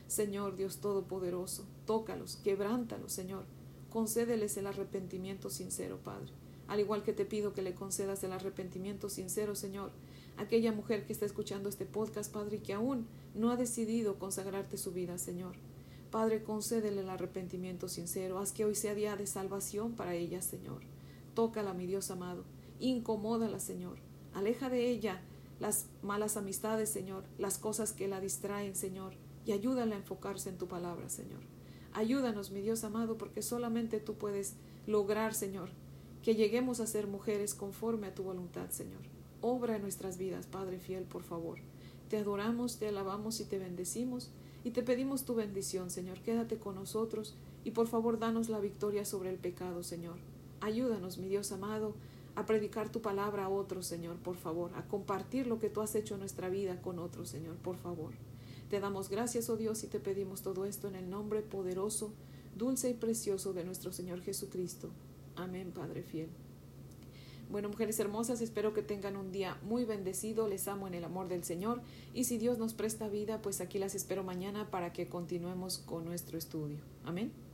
Señor 0.07 0.55
Dios 0.55 0.77
Todopoderoso, 0.77 1.65
tócalos, 1.85 2.37
quebrántalos, 2.37 3.11
Señor. 3.11 3.45
Concédeles 3.89 4.55
el 4.57 4.67
arrepentimiento 4.67 5.49
sincero, 5.49 5.99
Padre. 6.03 6.31
Al 6.67 6.79
igual 6.79 7.03
que 7.03 7.13
te 7.13 7.25
pido 7.25 7.53
que 7.53 7.61
le 7.61 7.75
concedas 7.75 8.23
el 8.23 8.33
arrepentimiento 8.33 9.09
sincero, 9.09 9.55
Señor, 9.55 9.91
aquella 10.37 10.71
mujer 10.71 11.05
que 11.05 11.13
está 11.13 11.25
escuchando 11.25 11.69
este 11.69 11.85
podcast, 11.85 12.31
Padre, 12.31 12.57
y 12.57 12.59
que 12.59 12.73
aún 12.73 13.07
no 13.35 13.51
ha 13.51 13.55
decidido 13.55 14.19
consagrarte 14.19 14.77
su 14.77 14.91
vida, 14.91 15.17
Señor. 15.17 15.55
Padre, 16.11 16.43
concédele 16.43 17.01
el 17.01 17.09
arrepentimiento 17.09 17.89
sincero, 17.89 18.39
haz 18.39 18.51
que 18.51 18.65
hoy 18.65 18.75
sea 18.75 18.95
día 18.95 19.15
de 19.15 19.27
salvación 19.27 19.93
para 19.93 20.15
ella, 20.15 20.41
Señor. 20.41 20.81
Tócala, 21.33 21.73
mi 21.73 21.85
Dios 21.85 22.11
amado, 22.11 22.43
incomódala, 22.79 23.59
Señor. 23.59 23.97
Aleja 24.33 24.69
de 24.69 24.89
ella 24.89 25.21
las 25.59 25.87
malas 26.01 26.37
amistades, 26.37 26.89
Señor, 26.89 27.23
las 27.37 27.57
cosas 27.57 27.93
que 27.93 28.07
la 28.07 28.21
distraen, 28.21 28.75
Señor, 28.75 29.13
y 29.47 29.53
ayúdala 29.53 29.95
a 29.95 29.99
enfocarse 29.99 30.49
en 30.49 30.57
tu 30.57 30.67
palabra, 30.67 31.09
Señor. 31.09 31.39
Ayúdanos, 31.93 32.51
mi 32.51 32.61
Dios 32.61 32.83
amado, 32.83 33.17
porque 33.17 33.41
solamente 33.41 33.99
tú 33.99 34.15
puedes 34.15 34.55
lograr, 34.85 35.33
Señor, 35.33 35.69
que 36.21 36.35
lleguemos 36.35 36.81
a 36.81 36.85
ser 36.85 37.07
mujeres 37.07 37.55
conforme 37.55 38.07
a 38.07 38.13
tu 38.13 38.23
voluntad, 38.23 38.69
Señor. 38.69 39.01
Obra 39.41 39.77
en 39.77 39.81
nuestras 39.81 40.17
vidas, 40.17 40.45
Padre 40.47 40.79
fiel, 40.79 41.05
por 41.05 41.23
favor. 41.23 41.59
Te 42.09 42.17
adoramos, 42.17 42.77
te 42.77 42.89
alabamos 42.89 43.39
y 43.39 43.45
te 43.45 43.57
bendecimos 43.57 44.31
y 44.65 44.71
te 44.71 44.83
pedimos 44.83 45.23
tu 45.23 45.33
bendición, 45.33 45.89
Señor. 45.89 46.19
Quédate 46.19 46.57
con 46.57 46.75
nosotros 46.75 47.33
y 47.63 47.71
por 47.71 47.87
favor 47.87 48.19
danos 48.19 48.49
la 48.49 48.59
victoria 48.59 49.05
sobre 49.05 49.29
el 49.29 49.37
pecado, 49.37 49.81
Señor. 49.81 50.17
Ayúdanos, 50.59 51.17
mi 51.17 51.29
Dios 51.29 51.53
amado, 51.53 51.95
a 52.35 52.45
predicar 52.45 52.91
tu 52.91 53.01
palabra 53.01 53.45
a 53.45 53.49
otros, 53.49 53.87
Señor, 53.87 54.17
por 54.17 54.35
favor, 54.35 54.71
a 54.75 54.83
compartir 54.87 55.47
lo 55.47 55.57
que 55.57 55.69
tú 55.69 55.81
has 55.81 55.95
hecho 55.95 56.15
en 56.15 56.19
nuestra 56.19 56.49
vida 56.49 56.81
con 56.81 56.99
otros, 56.99 57.29
Señor, 57.29 57.55
por 57.55 57.77
favor. 57.77 58.11
Te 58.69 58.79
damos 58.79 59.09
gracias, 59.09 59.49
oh 59.49 59.57
Dios, 59.57 59.83
y 59.83 59.87
te 59.87 59.99
pedimos 59.99 60.41
todo 60.41 60.65
esto 60.65 60.87
en 60.87 60.95
el 60.95 61.09
nombre 61.09 61.41
poderoso, 61.41 62.11
dulce 62.57 62.89
y 62.89 62.93
precioso 62.93 63.53
de 63.53 63.63
nuestro 63.63 63.91
Señor 63.91 64.21
Jesucristo. 64.21 64.89
Amén, 65.35 65.71
Padre 65.71 66.03
fiel. 66.03 66.29
Bueno, 67.49 67.69
mujeres 67.69 67.97
hermosas, 67.99 68.41
espero 68.41 68.73
que 68.73 68.81
tengan 68.81 69.15
un 69.15 69.31
día 69.31 69.57
muy 69.63 69.85
bendecido. 69.85 70.49
Les 70.49 70.67
amo 70.67 70.87
en 70.87 70.95
el 70.95 71.05
amor 71.05 71.29
del 71.29 71.45
Señor. 71.45 71.81
Y 72.13 72.25
si 72.25 72.37
Dios 72.37 72.57
nos 72.57 72.73
presta 72.73 73.07
vida, 73.07 73.41
pues 73.41 73.61
aquí 73.61 73.79
las 73.79 73.95
espero 73.95 74.23
mañana 74.23 74.69
para 74.69 74.91
que 74.91 75.07
continuemos 75.07 75.77
con 75.77 76.03
nuestro 76.03 76.37
estudio. 76.37 76.79
Amén. 77.05 77.46